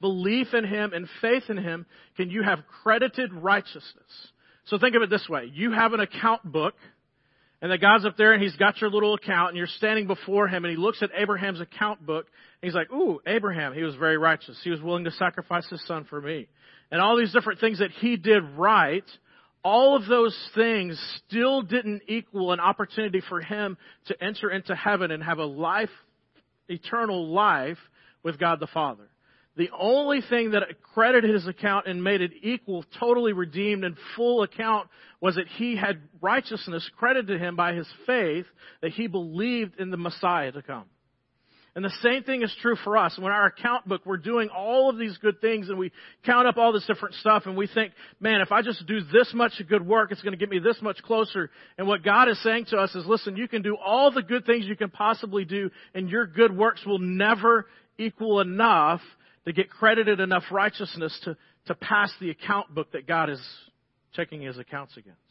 belief 0.01 0.53
in 0.53 0.65
Him 0.65 0.91
and 0.93 1.07
faith 1.21 1.43
in 1.50 1.57
Him, 1.57 1.86
can 2.15 2.29
you 2.29 2.43
have 2.43 2.59
credited 2.83 3.33
righteousness. 3.33 4.31
So 4.65 4.77
think 4.77 4.95
of 4.95 5.01
it 5.01 5.09
this 5.09 5.27
way. 5.29 5.50
You 5.53 5.71
have 5.71 5.93
an 5.93 6.01
account 6.01 6.43
book 6.43 6.75
and 7.62 7.71
that 7.71 7.81
God's 7.81 8.05
up 8.05 8.17
there 8.17 8.33
and 8.33 8.43
he's 8.43 8.55
got 8.55 8.79
your 8.79 8.89
little 8.89 9.15
account 9.15 9.50
and 9.50 9.57
you're 9.57 9.67
standing 9.67 10.07
before 10.07 10.47
him 10.47 10.65
and 10.65 10.71
he 10.71 10.77
looks 10.77 11.01
at 11.01 11.09
Abraham's 11.17 11.62
account 11.62 12.05
book 12.05 12.27
and 12.62 12.69
he's 12.69 12.75
like, 12.75 12.91
ooh, 12.91 13.19
Abraham, 13.25 13.74
he 13.74 13.83
was 13.83 13.95
very 13.95 14.17
righteous. 14.17 14.59
He 14.63 14.69
was 14.69 14.81
willing 14.81 15.05
to 15.05 15.12
sacrifice 15.12 15.67
his 15.69 15.86
son 15.88 16.05
for 16.09 16.21
me. 16.21 16.47
And 16.91 17.01
all 17.01 17.17
these 17.17 17.33
different 17.33 17.59
things 17.59 17.79
that 17.79 17.91
he 17.91 18.15
did 18.15 18.43
right, 18.57 19.03
all 19.63 19.95
of 19.95 20.05
those 20.07 20.38
things 20.55 21.01
still 21.27 21.62
didn't 21.62 22.03
equal 22.07 22.51
an 22.51 22.59
opportunity 22.59 23.21
for 23.27 23.41
him 23.41 23.77
to 24.05 24.24
enter 24.24 24.50
into 24.50 24.75
heaven 24.75 25.12
and 25.12 25.24
have 25.24 25.39
a 25.39 25.45
life, 25.45 25.89
eternal 26.67 27.27
life 27.33 27.77
with 28.24 28.39
God 28.39 28.59
the 28.59 28.67
Father. 28.67 29.07
The 29.55 29.69
only 29.77 30.21
thing 30.21 30.51
that 30.51 30.63
credited 30.93 31.33
his 31.33 31.47
account 31.47 31.88
and 31.88 32.03
made 32.03 32.21
it 32.21 32.31
equal, 32.43 32.86
totally 33.00 33.33
redeemed 33.33 33.83
and 33.83 33.97
full 34.15 34.43
account 34.43 34.88
was 35.19 35.36
that 35.36 35.47
he 35.47 35.75
had 35.75 36.00
righteousness 36.21 36.88
credited 36.95 37.27
to 37.27 37.39
him 37.43 37.55
by 37.55 37.74
his 37.74 37.88
faith 38.05 38.45
that 38.81 38.91
he 38.91 39.07
believed 39.07 39.79
in 39.79 39.89
the 39.89 39.97
Messiah 39.97 40.51
to 40.51 40.62
come. 40.62 40.86
And 41.77 41.86
the 41.86 41.93
same 42.01 42.24
thing 42.24 42.41
is 42.41 42.51
true 42.60 42.75
for 42.84 42.98
us. 42.98 43.19
When 43.19 43.31
our 43.31 43.46
account 43.46 43.88
book, 43.88 44.01
we're 44.03 44.17
doing 44.17 44.50
all 44.50 44.89
of 44.89 44.98
these 44.98 45.15
good 45.19 45.39
things 45.41 45.69
and 45.69 45.77
we 45.77 45.91
count 46.25 46.48
up 46.48 46.57
all 46.57 46.74
this 46.74 46.84
different 46.88 47.13
stuff 47.13 47.43
and 47.46 47.55
we 47.55 47.67
think, 47.67 47.93
man, 48.19 48.41
if 48.41 48.51
I 48.51 48.63
just 48.63 48.88
do 48.88 49.01
this 49.13 49.31
much 49.31 49.62
good 49.69 49.86
work, 49.86 50.12
it's 50.12 50.24
going 50.24 50.31
to 50.31 50.39
get 50.39 50.50
me 50.50 50.57
this 50.57 50.81
much 50.81 51.03
closer. 51.03 51.51
And 51.77 51.88
what 51.88 52.01
God 52.01 52.29
is 52.29 52.41
saying 52.41 52.65
to 52.72 52.77
us 52.77 52.96
is, 52.96 53.05
listen, 53.05 53.38
you 53.38 53.48
can 53.48 53.62
do 53.62 53.77
all 53.77 54.10
the 54.10 54.24
good 54.24 54.43
things 54.48 54.65
you 54.65 54.75
can 54.75 54.89
possibly 54.89 55.46
do 55.46 55.69
and 55.93 56.10
your 56.10 56.25
good 56.25 56.57
works 56.57 56.84
will 56.84 56.98
never 56.98 57.67
equal 58.00 58.39
enough 58.39 59.01
to 59.46 59.53
get 59.53 59.69
credited 59.69 60.19
enough 60.19 60.46
righteousness 60.50 61.15
to, 61.25 61.38
to 61.67 61.75
pass 61.75 62.12
the 62.19 62.31
account 62.31 62.74
book 62.74 62.91
that 62.93 63.05
God 63.05 63.29
is 63.29 63.39
checking 64.13 64.41
his 64.41 64.57
accounts 64.57 64.98
against. 64.98 65.22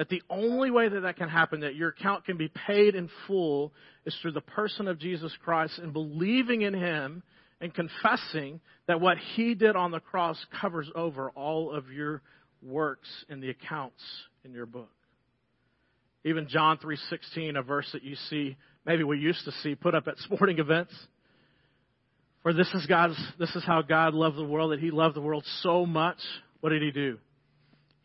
That 0.00 0.08
the 0.08 0.22
only 0.30 0.70
way 0.70 0.88
that 0.88 1.00
that 1.00 1.18
can 1.18 1.28
happen, 1.28 1.60
that 1.60 1.74
your 1.74 1.90
account 1.90 2.24
can 2.24 2.38
be 2.38 2.50
paid 2.66 2.94
in 2.94 3.10
full, 3.26 3.74
is 4.06 4.16
through 4.22 4.32
the 4.32 4.40
person 4.40 4.88
of 4.88 4.98
Jesus 4.98 5.30
Christ 5.44 5.78
and 5.78 5.92
believing 5.92 6.62
in 6.62 6.72
him 6.72 7.22
and 7.60 7.74
confessing 7.74 8.60
that 8.86 8.98
what 8.98 9.18
he 9.18 9.54
did 9.54 9.76
on 9.76 9.90
the 9.90 10.00
cross 10.00 10.42
covers 10.58 10.90
over 10.94 11.28
all 11.32 11.70
of 11.70 11.90
your 11.90 12.22
works 12.62 13.10
in 13.28 13.42
the 13.42 13.50
accounts 13.50 14.00
in 14.42 14.54
your 14.54 14.64
book. 14.64 14.88
Even 16.24 16.48
John 16.48 16.78
3:16, 16.78 17.58
a 17.58 17.62
verse 17.62 17.92
that 17.92 18.02
you 18.02 18.16
see, 18.30 18.56
maybe 18.86 19.04
we 19.04 19.18
used 19.18 19.44
to 19.44 19.52
see 19.52 19.74
put 19.74 19.94
up 19.94 20.08
at 20.08 20.16
sporting 20.20 20.60
events. 20.60 20.94
For 22.42 22.54
this 22.54 22.72
is 22.72 22.86
God's, 22.86 23.22
this 23.38 23.54
is 23.54 23.64
how 23.64 23.82
God 23.82 24.14
loved 24.14 24.38
the 24.38 24.44
world, 24.44 24.72
that 24.72 24.80
He 24.80 24.92
loved 24.92 25.14
the 25.14 25.20
world 25.20 25.44
so 25.60 25.84
much. 25.84 26.16
What 26.60 26.70
did 26.70 26.80
He 26.80 26.90
do? 26.90 27.18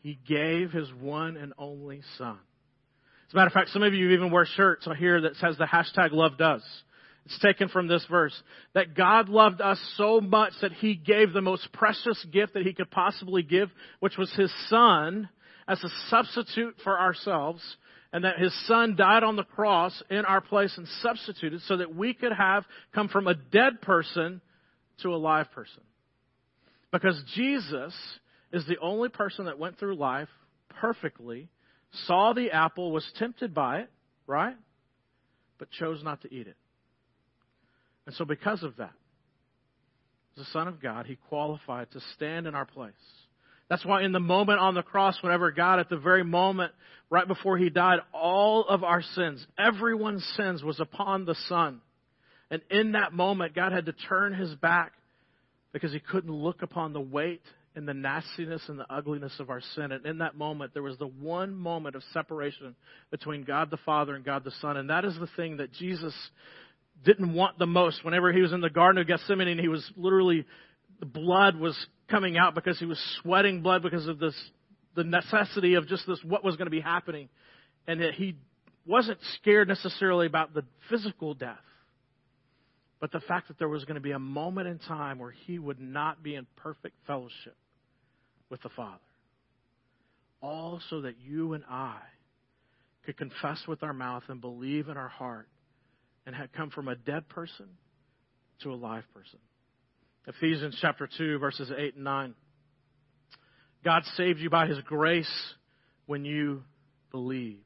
He 0.05 0.19
gave 0.27 0.71
His 0.71 0.87
one 1.01 1.35
and 1.35 1.51
only 1.57 2.03
Son. 2.19 2.37
As 3.27 3.33
a 3.33 3.35
matter 3.35 3.47
of 3.47 3.53
fact, 3.53 3.71
some 3.71 3.81
of 3.81 3.95
you 3.95 4.11
even 4.11 4.29
wear 4.29 4.45
shirts 4.45 4.87
here 4.99 5.21
that 5.21 5.35
says 5.37 5.57
the 5.57 5.65
hashtag 5.65 6.11
loved 6.11 6.43
us. 6.43 6.61
It's 7.25 7.39
taken 7.39 7.69
from 7.69 7.87
this 7.87 8.05
verse. 8.07 8.39
That 8.75 8.93
God 8.93 9.29
loved 9.29 9.61
us 9.61 9.79
so 9.97 10.21
much 10.21 10.53
that 10.61 10.73
He 10.73 10.93
gave 10.93 11.33
the 11.33 11.41
most 11.41 11.73
precious 11.73 12.23
gift 12.31 12.53
that 12.53 12.61
He 12.61 12.73
could 12.73 12.91
possibly 12.91 13.41
give, 13.41 13.71
which 13.99 14.15
was 14.15 14.31
His 14.33 14.53
Son, 14.69 15.27
as 15.67 15.83
a 15.83 15.89
substitute 16.11 16.75
for 16.83 16.99
ourselves 16.99 17.63
and 18.13 18.25
that 18.25 18.37
his 18.37 18.53
son 18.67 18.95
died 18.95 19.23
on 19.23 19.35
the 19.35 19.43
cross 19.43 20.03
in 20.11 20.23
our 20.23 20.39
place 20.39 20.77
and 20.77 20.87
substituted 21.01 21.59
so 21.63 21.77
that 21.77 21.95
we 21.95 22.13
could 22.13 22.31
have 22.31 22.63
come 22.93 23.09
from 23.09 23.27
a 23.27 23.33
dead 23.33 23.81
person 23.81 24.39
to 25.01 25.09
a 25.09 25.17
live 25.17 25.51
person. 25.51 25.81
Because 26.91 27.21
Jesus 27.33 27.93
is 28.51 28.65
the 28.67 28.77
only 28.81 29.09
person 29.09 29.45
that 29.45 29.59
went 29.59 29.79
through 29.79 29.95
life 29.95 30.29
perfectly, 30.69 31.49
saw 32.05 32.33
the 32.33 32.51
apple, 32.51 32.91
was 32.91 33.05
tempted 33.17 33.53
by 33.53 33.79
it, 33.79 33.89
right? 34.27 34.55
But 35.57 35.71
chose 35.71 36.03
not 36.03 36.21
to 36.21 36.33
eat 36.33 36.47
it. 36.47 36.57
And 38.05 38.15
so 38.15 38.25
because 38.25 38.63
of 38.63 38.77
that, 38.77 38.93
the 40.37 40.45
Son 40.51 40.67
of 40.67 40.81
God, 40.81 41.05
he 41.05 41.17
qualified 41.29 41.91
to 41.91 42.01
stand 42.15 42.45
in 42.45 42.55
our 42.55 42.65
place 42.65 42.93
that's 43.69 43.85
why 43.85 44.03
in 44.03 44.11
the 44.11 44.19
moment 44.19 44.59
on 44.59 44.75
the 44.75 44.83
cross, 44.83 45.17
whenever 45.21 45.51
God, 45.51 45.79
at 45.79 45.89
the 45.89 45.97
very 45.97 46.23
moment, 46.23 46.71
right 47.09 47.27
before 47.27 47.57
He 47.57 47.69
died, 47.69 47.99
all 48.13 48.65
of 48.67 48.83
our 48.83 49.01
sins, 49.01 49.45
everyone's 49.57 50.25
sins 50.37 50.63
was 50.63 50.79
upon 50.79 51.25
the 51.25 51.35
Son. 51.49 51.81
And 52.51 52.61
in 52.69 52.91
that 52.91 53.11
moment, 53.11 53.55
God 53.55 53.71
had 53.71 53.87
to 53.87 53.93
turn 53.93 54.33
His 54.33 54.53
back 54.55 54.93
because 55.73 55.91
He 55.91 55.99
couldn't 55.99 56.31
look 56.31 56.61
upon 56.61 56.93
the 56.93 57.01
weight 57.01 57.41
and 57.75 57.87
the 57.87 57.93
nastiness 57.93 58.61
and 58.69 58.79
the 58.79 58.91
ugliness 58.91 59.33
of 59.39 59.49
our 59.49 59.61
sin. 59.75 59.91
And 59.91 60.05
in 60.05 60.19
that 60.19 60.37
moment, 60.37 60.73
there 60.73 60.81
was 60.81 60.97
the 60.97 61.07
one 61.07 61.53
moment 61.53 61.95
of 61.95 62.03
separation 62.13 62.75
between 63.11 63.43
God 63.43 63.69
the 63.69 63.77
Father 63.77 64.15
and 64.15 64.23
God 64.23 64.45
the 64.45 64.53
Son. 64.61 64.77
And 64.77 64.89
that 64.89 65.03
is 65.03 65.15
the 65.19 65.27
thing 65.35 65.57
that 65.57 65.73
Jesus 65.73 66.13
didn't 67.03 67.33
want 67.33 67.59
the 67.59 67.67
most. 67.67 68.03
Whenever 68.05 68.31
he 68.31 68.41
was 68.41 68.53
in 68.53 68.61
the 68.61 68.69
Garden 68.69 69.01
of 69.01 69.07
Gethsemane 69.07 69.49
and 69.49 69.59
he 69.59 69.67
was 69.67 69.85
literally, 69.97 70.45
the 71.01 71.05
blood 71.05 71.57
was 71.57 71.77
coming 72.09 72.37
out 72.37 72.55
because 72.55 72.79
he 72.79 72.85
was 72.85 72.99
sweating 73.21 73.61
blood 73.61 73.83
because 73.83 74.07
of 74.07 74.19
this, 74.19 74.35
the 74.95 75.03
necessity 75.03 75.73
of 75.73 75.85
just 75.87 76.07
this, 76.07 76.19
what 76.23 76.45
was 76.45 76.55
going 76.55 76.67
to 76.67 76.71
be 76.71 76.79
happening. 76.79 77.27
And 77.87 77.99
that 77.99 78.13
he 78.13 78.37
wasn't 78.85 79.19
scared 79.35 79.67
necessarily 79.67 80.27
about 80.27 80.53
the 80.53 80.63
physical 80.89 81.33
death, 81.33 81.57
but 83.01 83.11
the 83.11 83.19
fact 83.19 83.49
that 83.49 83.59
there 83.59 83.67
was 83.67 83.83
going 83.83 83.95
to 83.95 84.01
be 84.01 84.11
a 84.11 84.19
moment 84.19 84.69
in 84.69 84.79
time 84.79 85.19
where 85.19 85.31
he 85.31 85.59
would 85.59 85.81
not 85.81 86.23
be 86.23 86.35
in 86.35 86.47
perfect 86.55 86.95
fellowship 87.05 87.57
with 88.49 88.61
the 88.61 88.69
Father. 88.69 88.99
All 90.41 90.79
so 90.89 91.01
that 91.01 91.15
you 91.19 91.53
and 91.53 91.63
I 91.69 91.97
could 93.05 93.17
confess 93.17 93.61
with 93.67 93.83
our 93.83 93.93
mouth 93.93 94.23
and 94.27 94.41
believe 94.41 94.89
in 94.89 94.97
our 94.97 95.07
heart 95.07 95.47
and 96.25 96.35
had 96.35 96.53
come 96.53 96.69
from 96.69 96.87
a 96.87 96.95
dead 96.95 97.29
person 97.29 97.67
to 98.61 98.73
a 98.73 98.75
live 98.75 99.03
person. 99.13 99.39
Ephesians 100.27 100.77
chapter 100.81 101.07
2, 101.17 101.37
verses 101.37 101.71
8 101.75 101.95
and 101.95 102.03
9. 102.03 102.33
God 103.83 104.03
saved 104.15 104.39
you 104.39 104.49
by 104.49 104.65
His 104.65 104.79
grace 104.81 105.53
when 106.07 106.25
you 106.25 106.63
believed. 107.11 107.61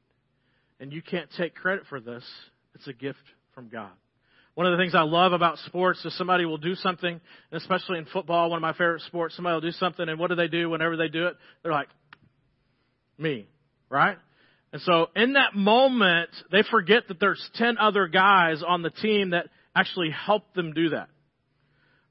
And 0.80 0.92
you 0.92 1.02
can't 1.02 1.30
take 1.38 1.56
credit 1.56 1.84
for 1.88 2.00
this. 2.00 2.24
It's 2.76 2.88
a 2.88 2.94
gift 2.94 3.20
from 3.56 3.70
God. 3.70 3.92
One 4.60 4.66
of 4.66 4.78
the 4.78 4.84
things 4.84 4.94
I 4.94 5.04
love 5.04 5.32
about 5.32 5.58
sports 5.60 6.04
is 6.04 6.14
somebody 6.18 6.44
will 6.44 6.58
do 6.58 6.76
something, 6.76 7.22
especially 7.54 7.98
in 7.98 8.04
football, 8.04 8.50
one 8.50 8.58
of 8.58 8.62
my 8.62 8.74
favorite 8.74 9.04
sports, 9.04 9.34
somebody 9.38 9.54
will 9.54 9.62
do 9.62 9.72
something, 9.72 10.10
and 10.10 10.20
what 10.20 10.32
do 10.32 10.36
they 10.36 10.50
do 10.50 10.70
whenever 10.70 10.98
they 10.98 11.08
do 11.08 11.28
it? 11.28 11.38
They're 11.64 11.72
like, 11.72 11.88
me, 13.18 13.48
right? 13.90 14.18
And 14.74 14.82
so 14.82 15.08
in 15.16 15.32
that 15.32 15.56
moment, 15.56 16.32
they 16.52 16.64
forget 16.70 17.08
that 17.08 17.22
there's 17.22 17.42
10 17.56 17.78
other 17.78 18.10
guys 18.10 18.62
on 18.62 18.82
the 18.82 18.90
team 18.90 19.30
that 19.30 19.46
actually 19.74 20.10
helped 20.10 20.56
them 20.56 20.74
do 20.74 20.90
that. 20.90 21.08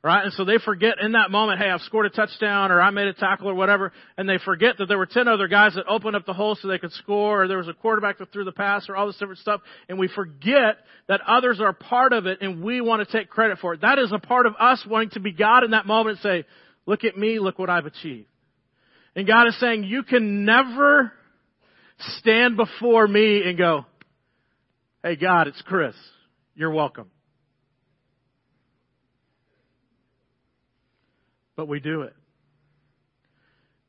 Right? 0.09 0.25
And 0.25 0.33
so 0.33 0.47
they 0.47 0.57
forget 0.57 0.95
in 1.03 1.13
that 1.13 1.31
moment, 1.31 1.61
hey, 1.61 1.69
I've 1.69 1.83
scored 1.83 2.07
a 2.07 2.09
touchdown 2.09 2.73
or 2.73 2.81
I 2.81 2.89
made 2.89 3.09
a 3.09 3.13
tackle 3.13 3.51
or 3.51 3.55
whatever, 3.55 3.93
and 4.17 4.27
they 4.27 4.39
forget 4.43 4.79
that 4.79 4.87
there 4.87 4.97
were 4.97 5.05
10 5.05 5.29
other 5.29 5.49
guys 5.49 5.75
that 5.75 5.85
opened 5.87 6.17
up 6.17 6.25
the 6.25 6.33
hole 6.33 6.55
so 6.55 6.67
they 6.67 6.79
could 6.79 6.93
score 6.93 7.43
or 7.43 7.47
there 7.47 7.59
was 7.59 7.69
a 7.69 7.75
quarterback 7.75 8.17
that 8.17 8.33
threw 8.33 8.45
the 8.45 8.51
pass 8.51 8.89
or 8.89 8.97
all 8.97 9.07
this 9.07 9.19
different 9.19 9.39
stuff, 9.41 9.61
and 9.87 9.99
we 9.99 10.09
forget 10.09 10.79
that 11.09 11.21
others 11.27 11.61
are 11.61 11.75
part 11.75 12.15
of 12.15 12.25
it 12.25 12.39
and 12.41 12.65
we 12.65 12.81
want 12.81 13.07
to 13.07 13.19
take 13.19 13.29
credit 13.29 13.59
for 13.59 13.75
it. 13.75 13.83
That 13.83 13.99
is 13.99 14.11
a 14.11 14.19
part 14.19 14.47
of 14.47 14.55
us 14.59 14.83
wanting 14.89 15.11
to 15.11 15.21
be 15.21 15.31
God 15.31 15.63
in 15.63 15.73
that 15.73 15.85
moment 15.85 16.17
and 16.17 16.23
say, 16.23 16.49
look 16.87 17.05
at 17.05 17.15
me, 17.15 17.39
look 17.39 17.59
what 17.59 17.69
I've 17.69 17.85
achieved. 17.85 18.31
And 19.15 19.27
God 19.27 19.47
is 19.47 19.61
saying, 19.61 19.85
you 19.85 20.05
can 20.05 20.47
never 20.47 21.13
stand 22.17 22.57
before 22.57 23.07
me 23.07 23.43
and 23.47 23.59
go, 23.59 23.85
hey 25.05 25.17
God, 25.17 25.49
it's 25.49 25.61
Chris. 25.67 25.95
You're 26.55 26.73
welcome. 26.73 27.11
But 31.59 31.67
we 31.67 31.81
do 31.81 32.03
it. 32.03 32.15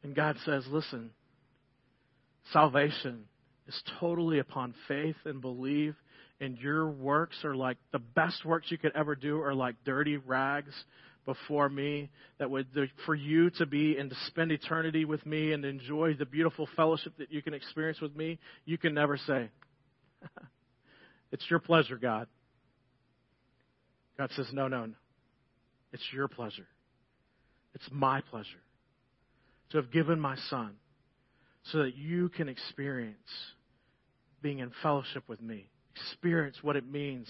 And 0.01 0.15
God 0.15 0.38
says, 0.43 0.65
listen, 0.71 1.12
salvation 2.51 3.25
is 3.67 3.79
totally 3.99 4.39
upon 4.39 4.73
faith 4.88 5.15
and 5.23 5.39
belief, 5.39 5.93
and 6.41 6.58
your 6.58 6.89
works 6.89 7.38
are 7.43 7.55
like 7.55 7.77
the 7.91 7.99
best 7.99 8.43
works 8.43 8.71
you 8.71 8.79
could 8.79 8.93
ever 8.95 9.15
do 9.15 9.39
are 9.39 9.53
like 9.53 9.75
dirty 9.86 10.17
rags 10.17 10.73
before 11.27 11.69
me 11.69 12.10
that 12.39 12.49
would 12.49 12.65
for 13.05 13.13
you 13.13 13.51
to 13.51 13.67
be 13.67 13.97
and 13.97 14.10
to 14.10 14.15
spend 14.25 14.51
eternity 14.51 15.05
with 15.05 15.23
me 15.27 15.51
and 15.51 15.63
enjoy 15.63 16.15
the 16.15 16.25
beautiful 16.25 16.67
fellowship 16.75 17.13
that 17.19 17.32
you 17.32 17.43
can 17.43 17.53
experience 17.53 18.01
with 18.01 18.15
me 18.15 18.39
you 18.65 18.79
can 18.79 18.95
never 18.95 19.15
say 19.15 19.49
It's 21.32 21.45
your 21.49 21.60
pleasure, 21.60 21.97
God. 21.97 22.27
God 24.17 24.32
says, 24.36 24.47
No, 24.51 24.67
no, 24.67 24.88
no. 24.88 24.93
It's 25.93 26.03
your 26.12 26.27
pleasure. 26.27 26.65
It's 27.80 27.89
my 27.92 28.22
pleasure 28.22 28.48
to 29.72 29.78
have 29.78 29.92
given 29.92 30.20
my 30.20 30.36
son 30.50 30.76
so 31.72 31.80
that 31.80 31.96
you 31.96 32.30
can 32.30 32.50
experience 32.50 33.18
being 34.42 34.60
in 34.60 34.72
fellowship 34.82 35.24
with 35.28 35.42
me, 35.42 35.70
experience 35.96 36.58
what 36.62 36.76
it 36.76 36.89
means 36.89 37.28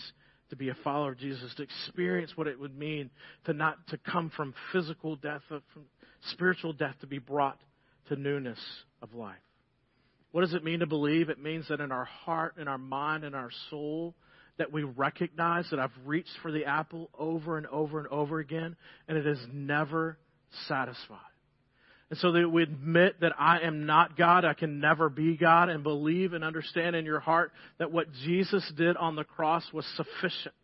to 0.50 0.56
be 0.56 0.70
a 0.70 0.76
follower 0.84 1.12
of 1.12 1.20
Jesus, 1.20 1.54
to 1.56 1.64
experience 1.64 2.32
what 2.36 2.48
it 2.48 2.60
would 2.60 2.78
mean 2.78 3.10
to 3.46 3.54
not 3.54 3.76
to 3.88 3.98
come 3.98 4.32
from 4.36 4.54
physical 4.72 5.16
death, 5.16 5.42
from 5.48 5.62
spiritual 6.32 6.74
death, 6.74 6.96
to 7.02 7.08
be 7.08 7.20
brought 7.20 7.60
to 8.08 8.16
newness 8.16 8.60
of 9.02 9.14
life. 9.14 9.38
What 10.32 10.42
does 10.42 10.54
it 10.54 10.64
mean 10.64 10.80
to 10.80 10.88
believe? 10.88 11.30
It 11.30 11.42
means 11.42 11.68
that 11.70 11.82
in 11.82 11.92
our 11.92 12.06
heart, 12.06 12.56
in 12.60 12.68
our 12.68 12.78
mind, 12.78 13.24
in 13.24 13.36
our 13.36 13.50
soul, 13.70 14.16
that 14.58 14.72
we 14.72 14.84
recognize 14.84 15.68
that 15.72 15.80
I've 15.80 15.92
reached 16.06 16.38
for 16.42 16.52
the 16.52 16.66
apple 16.66 17.10
over 17.18 17.58
and 17.58 17.66
over 17.68 18.00
and 18.00 18.08
over 18.10 18.40
again, 18.40 18.76
and 19.08 19.18
it 19.18 19.26
has 19.26 19.40
never 19.52 20.18
satisfied. 20.68 21.20
And 22.10 22.18
so 22.20 22.32
that 22.32 22.50
we 22.50 22.64
admit 22.64 23.22
that 23.22 23.34
I 23.38 23.60
am 23.60 23.86
not 23.86 24.18
God, 24.18 24.44
I 24.44 24.54
can 24.56 24.80
never 24.80 25.10
be 25.10 25.38
God, 25.38 25.70
and 25.70 25.84
believe 25.84 26.34
and 26.34 26.44
understand 26.44 26.96
in 26.96 27.06
your 27.06 27.20
heart 27.20 27.52
that 27.78 27.92
what 27.92 28.12
Jesus 28.26 28.70
did 28.76 28.98
on 28.98 29.16
the 29.16 29.24
cross 29.24 29.64
was 29.72 29.86
sufficient 29.96 30.56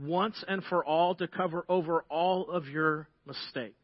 once 0.00 0.42
and 0.48 0.62
for 0.64 0.84
all 0.84 1.14
to 1.16 1.28
cover 1.28 1.64
over 1.68 2.04
all 2.08 2.50
of 2.50 2.66
your 2.68 3.08
mistakes. 3.26 3.74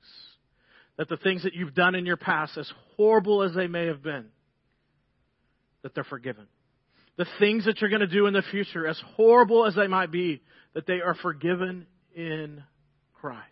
That 0.96 1.08
the 1.08 1.16
things 1.18 1.42
that 1.42 1.54
you've 1.54 1.74
done 1.74 1.94
in 1.94 2.06
your 2.06 2.16
past, 2.16 2.56
as 2.56 2.70
horrible 2.96 3.42
as 3.42 3.54
they 3.54 3.66
may 3.66 3.86
have 3.86 4.02
been, 4.02 4.26
that 5.82 5.94
they're 5.94 6.04
forgiven. 6.04 6.46
The 7.16 7.26
things 7.38 7.66
that 7.66 7.80
you're 7.80 7.90
going 7.90 8.00
to 8.00 8.06
do 8.06 8.26
in 8.26 8.32
the 8.32 8.42
future, 8.50 8.86
as 8.86 9.00
horrible 9.16 9.66
as 9.66 9.74
they 9.74 9.88
might 9.88 10.10
be, 10.10 10.40
that 10.72 10.86
they 10.86 11.00
are 11.00 11.14
forgiven 11.14 11.86
in 12.14 12.62
Christ. 13.12 13.42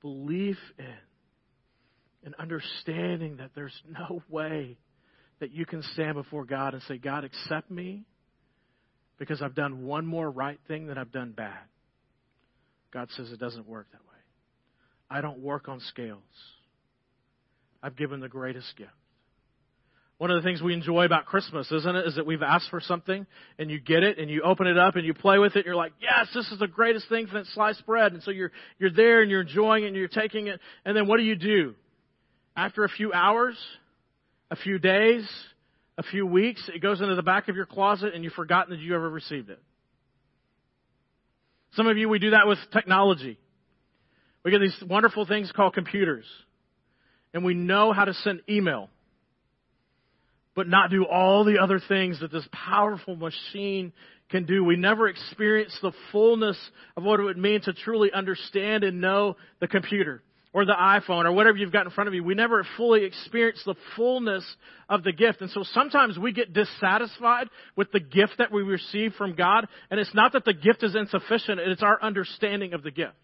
Belief 0.00 0.56
in 0.78 0.94
and 2.24 2.34
understanding 2.38 3.38
that 3.38 3.50
there's 3.54 3.78
no 3.88 4.22
way 4.28 4.76
that 5.40 5.52
you 5.52 5.64
can 5.64 5.82
stand 5.94 6.14
before 6.14 6.44
God 6.44 6.74
and 6.74 6.82
say, 6.84 6.98
God, 6.98 7.24
accept 7.24 7.70
me 7.70 8.04
because 9.18 9.40
I've 9.42 9.54
done 9.54 9.84
one 9.84 10.06
more 10.06 10.30
right 10.30 10.58
thing 10.68 10.86
than 10.86 10.98
I've 10.98 11.12
done 11.12 11.32
bad. 11.32 11.62
God 12.92 13.08
says 13.16 13.30
it 13.30 13.38
doesn't 13.38 13.66
work 13.66 13.86
that 13.92 14.00
way. 14.00 14.18
I 15.08 15.20
don't 15.20 15.38
work 15.38 15.68
on 15.68 15.80
scales. 15.80 16.18
I've 17.82 17.96
given 17.96 18.20
the 18.20 18.28
greatest 18.28 18.76
gift. 18.76 18.90
One 20.20 20.30
of 20.30 20.42
the 20.42 20.46
things 20.46 20.60
we 20.60 20.74
enjoy 20.74 21.06
about 21.06 21.24
Christmas, 21.24 21.72
isn't 21.72 21.96
it, 21.96 22.06
is 22.06 22.16
that 22.16 22.26
we've 22.26 22.42
asked 22.42 22.68
for 22.68 22.78
something 22.78 23.26
and 23.58 23.70
you 23.70 23.80
get 23.80 24.02
it 24.02 24.18
and 24.18 24.28
you 24.28 24.42
open 24.42 24.66
it 24.66 24.76
up 24.76 24.96
and 24.96 25.06
you 25.06 25.14
play 25.14 25.38
with 25.38 25.56
it. 25.56 25.60
And 25.60 25.64
you're 25.64 25.74
like, 25.74 25.94
yes, 25.98 26.28
this 26.34 26.46
is 26.52 26.58
the 26.58 26.68
greatest 26.68 27.08
thing 27.08 27.26
since 27.32 27.48
sliced 27.54 27.86
bread. 27.86 28.12
And 28.12 28.22
so 28.22 28.30
you're, 28.30 28.52
you're 28.78 28.92
there 28.92 29.22
and 29.22 29.30
you're 29.30 29.40
enjoying 29.40 29.84
it 29.84 29.86
and 29.86 29.96
you're 29.96 30.08
taking 30.08 30.48
it. 30.48 30.60
And 30.84 30.94
then 30.94 31.06
what 31.06 31.16
do 31.16 31.22
you 31.22 31.36
do? 31.36 31.74
After 32.54 32.84
a 32.84 32.88
few 32.90 33.14
hours, 33.14 33.56
a 34.50 34.56
few 34.56 34.78
days, 34.78 35.26
a 35.96 36.02
few 36.02 36.26
weeks, 36.26 36.68
it 36.68 36.82
goes 36.82 37.00
into 37.00 37.14
the 37.14 37.22
back 37.22 37.48
of 37.48 37.56
your 37.56 37.64
closet 37.64 38.12
and 38.14 38.22
you've 38.22 38.34
forgotten 38.34 38.76
that 38.76 38.82
you 38.82 38.94
ever 38.94 39.08
received 39.08 39.48
it. 39.48 39.62
Some 41.76 41.86
of 41.86 41.96
you, 41.96 42.10
we 42.10 42.18
do 42.18 42.32
that 42.32 42.46
with 42.46 42.58
technology. 42.74 43.38
We 44.44 44.50
get 44.50 44.60
these 44.60 44.76
wonderful 44.86 45.24
things 45.24 45.50
called 45.50 45.72
computers. 45.72 46.26
And 47.32 47.42
we 47.42 47.54
know 47.54 47.94
how 47.94 48.04
to 48.04 48.12
send 48.12 48.42
email 48.50 48.90
but 50.60 50.68
not 50.68 50.90
do 50.90 51.06
all 51.06 51.42
the 51.42 51.58
other 51.58 51.80
things 51.80 52.20
that 52.20 52.30
this 52.30 52.46
powerful 52.52 53.16
machine 53.16 53.94
can 54.28 54.44
do. 54.44 54.62
We 54.62 54.76
never 54.76 55.08
experience 55.08 55.74
the 55.80 55.92
fullness 56.12 56.58
of 56.98 57.02
what 57.02 57.18
it 57.18 57.22
would 57.22 57.38
mean 57.38 57.62
to 57.62 57.72
truly 57.72 58.12
understand 58.12 58.84
and 58.84 59.00
know 59.00 59.38
the 59.60 59.68
computer 59.68 60.22
or 60.52 60.66
the 60.66 60.74
iPhone 60.78 61.24
or 61.24 61.32
whatever 61.32 61.56
you've 61.56 61.72
got 61.72 61.86
in 61.86 61.92
front 61.92 62.08
of 62.08 62.14
you. 62.14 62.22
We 62.22 62.34
never 62.34 62.66
fully 62.76 63.04
experience 63.06 63.62
the 63.64 63.74
fullness 63.96 64.44
of 64.86 65.02
the 65.02 65.12
gift. 65.12 65.40
And 65.40 65.50
so 65.50 65.62
sometimes 65.72 66.18
we 66.18 66.30
get 66.30 66.52
dissatisfied 66.52 67.48
with 67.74 67.90
the 67.90 68.00
gift 68.00 68.34
that 68.36 68.52
we 68.52 68.60
receive 68.62 69.14
from 69.14 69.36
God. 69.36 69.66
And 69.90 69.98
it's 69.98 70.14
not 70.14 70.34
that 70.34 70.44
the 70.44 70.52
gift 70.52 70.82
is 70.82 70.94
insufficient, 70.94 71.58
it's 71.58 71.82
our 71.82 72.02
understanding 72.02 72.74
of 72.74 72.82
the 72.82 72.90
gift. 72.90 73.14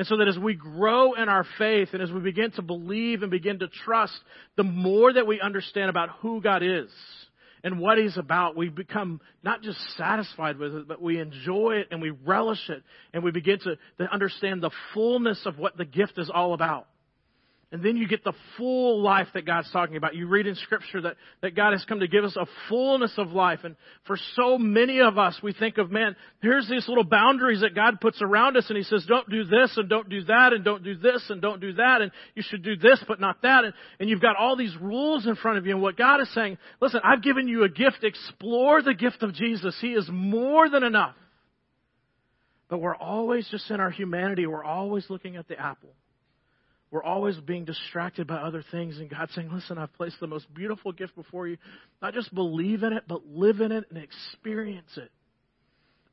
And 0.00 0.06
so 0.06 0.16
that 0.16 0.28
as 0.28 0.38
we 0.38 0.54
grow 0.54 1.12
in 1.12 1.28
our 1.28 1.44
faith 1.58 1.90
and 1.92 2.00
as 2.02 2.10
we 2.10 2.20
begin 2.20 2.52
to 2.52 2.62
believe 2.62 3.20
and 3.20 3.30
begin 3.30 3.58
to 3.58 3.68
trust, 3.68 4.18
the 4.56 4.62
more 4.62 5.12
that 5.12 5.26
we 5.26 5.42
understand 5.42 5.90
about 5.90 6.08
who 6.20 6.40
God 6.40 6.62
is 6.62 6.88
and 7.62 7.78
what 7.78 7.98
He's 7.98 8.16
about, 8.16 8.56
we 8.56 8.70
become 8.70 9.20
not 9.42 9.60
just 9.60 9.78
satisfied 9.98 10.56
with 10.56 10.74
it, 10.74 10.88
but 10.88 11.02
we 11.02 11.20
enjoy 11.20 11.72
it 11.72 11.88
and 11.90 12.00
we 12.00 12.12
relish 12.24 12.70
it 12.70 12.82
and 13.12 13.22
we 13.22 13.30
begin 13.30 13.58
to, 13.58 13.76
to 13.98 14.10
understand 14.10 14.62
the 14.62 14.70
fullness 14.94 15.42
of 15.44 15.58
what 15.58 15.76
the 15.76 15.84
gift 15.84 16.14
is 16.16 16.30
all 16.32 16.54
about. 16.54 16.86
And 17.72 17.84
then 17.84 17.96
you 17.96 18.08
get 18.08 18.24
the 18.24 18.32
full 18.56 19.00
life 19.00 19.28
that 19.34 19.46
God's 19.46 19.70
talking 19.70 19.96
about. 19.96 20.16
You 20.16 20.26
read 20.26 20.48
in 20.48 20.56
Scripture 20.56 21.02
that, 21.02 21.14
that 21.40 21.54
God 21.54 21.70
has 21.72 21.84
come 21.84 22.00
to 22.00 22.08
give 22.08 22.24
us 22.24 22.36
a 22.36 22.46
fullness 22.68 23.12
of 23.16 23.28
life. 23.28 23.60
And 23.62 23.76
for 24.08 24.18
so 24.34 24.58
many 24.58 25.00
of 25.00 25.18
us, 25.18 25.38
we 25.40 25.52
think 25.52 25.78
of, 25.78 25.88
man, 25.88 26.16
here's 26.42 26.68
these 26.68 26.88
little 26.88 27.04
boundaries 27.04 27.60
that 27.60 27.76
God 27.76 28.00
puts 28.00 28.20
around 28.22 28.56
us. 28.56 28.64
And 28.68 28.76
He 28.76 28.82
says, 28.82 29.04
don't 29.06 29.30
do 29.30 29.44
this 29.44 29.72
and 29.76 29.88
don't 29.88 30.08
do 30.08 30.24
that 30.24 30.52
and 30.52 30.64
don't 30.64 30.82
do 30.82 30.96
this 30.96 31.24
and 31.28 31.40
don't 31.40 31.60
do 31.60 31.74
that. 31.74 32.00
And 32.00 32.10
you 32.34 32.42
should 32.44 32.64
do 32.64 32.74
this 32.74 33.04
but 33.06 33.20
not 33.20 33.40
that. 33.42 33.64
And, 33.64 33.74
and 34.00 34.10
you've 34.10 34.20
got 34.20 34.34
all 34.34 34.56
these 34.56 34.74
rules 34.80 35.28
in 35.28 35.36
front 35.36 35.58
of 35.58 35.64
you. 35.64 35.72
And 35.72 35.82
what 35.82 35.96
God 35.96 36.20
is 36.20 36.34
saying, 36.34 36.58
listen, 36.80 37.00
I've 37.04 37.22
given 37.22 37.46
you 37.46 37.62
a 37.62 37.68
gift. 37.68 38.02
Explore 38.02 38.82
the 38.82 38.94
gift 38.94 39.22
of 39.22 39.32
Jesus. 39.32 39.76
He 39.80 39.92
is 39.92 40.08
more 40.10 40.68
than 40.68 40.82
enough. 40.82 41.14
But 42.68 42.78
we're 42.80 42.96
always 42.96 43.46
just 43.48 43.70
in 43.70 43.78
our 43.78 43.90
humanity, 43.90 44.46
we're 44.48 44.64
always 44.64 45.08
looking 45.08 45.36
at 45.36 45.46
the 45.46 45.58
apple. 45.58 45.90
We're 46.90 47.04
always 47.04 47.36
being 47.38 47.64
distracted 47.64 48.26
by 48.26 48.36
other 48.36 48.64
things, 48.72 48.98
and 48.98 49.08
God's 49.08 49.32
saying, 49.34 49.50
Listen, 49.52 49.78
I've 49.78 49.92
placed 49.94 50.18
the 50.18 50.26
most 50.26 50.52
beautiful 50.52 50.90
gift 50.90 51.14
before 51.14 51.46
you. 51.46 51.56
Not 52.02 52.14
just 52.14 52.34
believe 52.34 52.82
in 52.82 52.92
it, 52.92 53.04
but 53.06 53.26
live 53.26 53.60
in 53.60 53.70
it 53.70 53.84
and 53.90 53.98
experience 53.98 54.90
it 54.96 55.10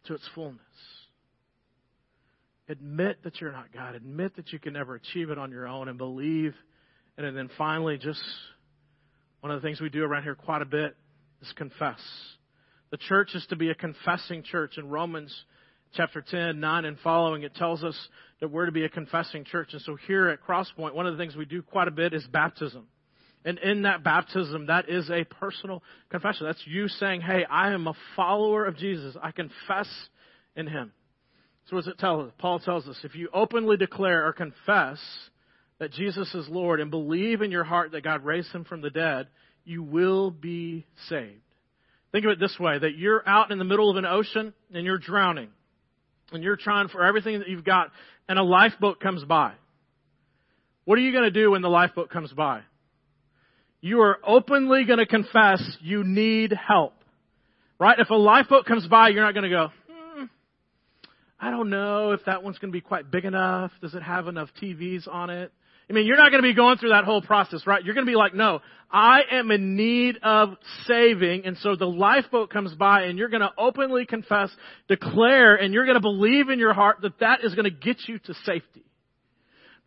to 0.05 0.13
its 0.13 0.29
fullness. 0.35 0.61
Admit 2.69 3.23
that 3.23 3.39
you're 3.41 3.51
not 3.51 3.71
God. 3.73 3.95
Admit 3.95 4.35
that 4.35 4.51
you 4.51 4.59
can 4.59 4.73
never 4.73 4.95
achieve 4.95 5.29
it 5.29 5.37
on 5.37 5.51
your 5.51 5.67
own 5.67 5.87
and 5.87 5.97
believe. 5.97 6.53
And 7.17 7.35
then 7.35 7.49
finally, 7.57 7.97
just 7.97 8.21
one 9.39 9.51
of 9.51 9.61
the 9.61 9.65
things 9.65 9.81
we 9.81 9.89
do 9.89 10.03
around 10.03 10.23
here 10.23 10.35
quite 10.35 10.61
a 10.61 10.65
bit 10.65 10.95
is 11.41 11.51
confess. 11.55 11.99
The 12.91 12.97
church 12.97 13.29
is 13.33 13.45
to 13.49 13.55
be 13.55 13.69
a 13.69 13.75
confessing 13.75 14.43
church. 14.43 14.77
In 14.77 14.89
Romans 14.89 15.33
chapter 15.93 16.21
10, 16.21 16.59
9 16.59 16.85
and 16.85 16.99
following, 16.99 17.43
it 17.43 17.55
tells 17.55 17.83
us 17.83 17.97
that 18.39 18.49
we're 18.49 18.67
to 18.67 18.71
be 18.71 18.85
a 18.85 18.89
confessing 18.89 19.43
church. 19.43 19.69
And 19.73 19.81
so 19.81 19.97
here 20.07 20.29
at 20.29 20.43
Crosspoint, 20.43 20.93
one 20.93 21.07
of 21.07 21.17
the 21.17 21.21
things 21.21 21.35
we 21.35 21.45
do 21.45 21.61
quite 21.61 21.87
a 21.87 21.91
bit 21.91 22.13
is 22.13 22.25
baptism. 22.27 22.87
And 23.45 23.59
in 23.59 23.83
that 23.83 24.03
baptism, 24.03 24.67
that 24.67 24.89
is 24.89 25.09
a 25.09 25.23
personal 25.23 25.81
confession. 26.09 26.45
That's 26.45 26.65
you 26.65 26.87
saying, 26.87 27.21
hey, 27.21 27.45
I 27.49 27.71
am 27.71 27.87
a 27.87 27.93
follower 28.15 28.65
of 28.65 28.77
Jesus. 28.77 29.15
I 29.21 29.31
confess 29.31 29.87
in 30.55 30.67
him. 30.67 30.91
So 31.69 31.75
what 31.75 31.85
does 31.85 31.93
it 31.93 31.99
tell 31.99 32.21
us? 32.21 32.31
Paul 32.37 32.59
tells 32.59 32.87
us, 32.87 32.97
if 33.03 33.15
you 33.15 33.29
openly 33.33 33.77
declare 33.77 34.27
or 34.27 34.33
confess 34.33 34.99
that 35.79 35.91
Jesus 35.91 36.33
is 36.33 36.47
Lord 36.49 36.79
and 36.79 36.91
believe 36.91 37.41
in 37.41 37.51
your 37.51 37.63
heart 37.63 37.91
that 37.91 38.03
God 38.03 38.25
raised 38.25 38.51
him 38.51 38.65
from 38.65 38.81
the 38.81 38.89
dead, 38.89 39.27
you 39.63 39.83
will 39.83 40.31
be 40.31 40.85
saved. 41.09 41.41
Think 42.11 42.25
of 42.25 42.31
it 42.31 42.39
this 42.39 42.57
way, 42.59 42.79
that 42.79 42.97
you're 42.97 43.27
out 43.27 43.51
in 43.51 43.59
the 43.59 43.65
middle 43.65 43.89
of 43.89 43.97
an 43.97 44.05
ocean 44.05 44.53
and 44.73 44.85
you're 44.85 44.97
drowning 44.97 45.49
and 46.31 46.43
you're 46.43 46.57
trying 46.57 46.87
for 46.89 47.03
everything 47.03 47.39
that 47.39 47.47
you've 47.47 47.63
got, 47.63 47.91
and 48.27 48.37
a 48.37 48.43
lifeboat 48.43 48.99
comes 48.99 49.23
by. 49.23 49.53
What 50.85 50.97
are 50.97 51.01
you 51.01 51.11
going 51.11 51.25
to 51.25 51.31
do 51.31 51.51
when 51.51 51.61
the 51.61 51.69
lifeboat 51.69 52.09
comes 52.09 52.31
by? 52.31 52.61
You 53.81 54.01
are 54.01 54.17
openly 54.25 54.85
going 54.85 54.99
to 54.99 55.05
confess 55.05 55.61
you 55.81 56.03
need 56.03 56.53
help. 56.53 56.93
Right? 57.79 57.99
If 57.99 58.09
a 58.09 58.15
lifeboat 58.15 58.65
comes 58.65 58.87
by, 58.87 59.09
you're 59.09 59.23
not 59.23 59.33
going 59.33 59.43
to 59.43 59.49
go, 59.49 59.67
hmm, 59.89 60.23
I 61.39 61.51
don't 61.51 61.69
know 61.69 62.11
if 62.11 62.21
that 62.25 62.41
one's 62.43 62.57
going 62.57 62.71
to 62.71 62.75
be 62.75 62.81
quite 62.81 63.11
big 63.11 63.25
enough. 63.25 63.71
Does 63.81 63.93
it 63.93 64.01
have 64.01 64.27
enough 64.27 64.49
TVs 64.61 65.07
on 65.07 65.29
it? 65.29 65.51
I 65.89 65.93
mean, 65.93 66.05
you're 66.05 66.17
not 66.17 66.31
going 66.31 66.43
to 66.43 66.47
be 66.47 66.53
going 66.53 66.77
through 66.77 66.89
that 66.89 67.05
whole 67.05 67.21
process, 67.21 67.65
right? 67.65 67.83
You're 67.83 67.93
going 67.93 68.05
to 68.05 68.11
be 68.11 68.17
like, 68.17 68.33
no, 68.33 68.59
I 68.91 69.21
am 69.31 69.51
in 69.51 69.75
need 69.75 70.17
of 70.21 70.55
saving. 70.85 71.45
And 71.45 71.57
so 71.57 71.75
the 71.77 71.85
lifeboat 71.85 72.49
comes 72.49 72.73
by 72.75 73.03
and 73.03 73.17
you're 73.17 73.29
going 73.29 73.41
to 73.41 73.51
openly 73.57 74.05
confess, 74.05 74.49
declare, 74.89 75.55
and 75.55 75.73
you're 75.73 75.85
going 75.85 75.95
to 75.95 76.01
believe 76.01 76.49
in 76.49 76.59
your 76.59 76.73
heart 76.73 76.97
that 77.03 77.19
that 77.19 77.43
is 77.43 77.55
going 77.55 77.65
to 77.65 77.71
get 77.71 77.97
you 78.07 78.19
to 78.19 78.33
safety. 78.45 78.83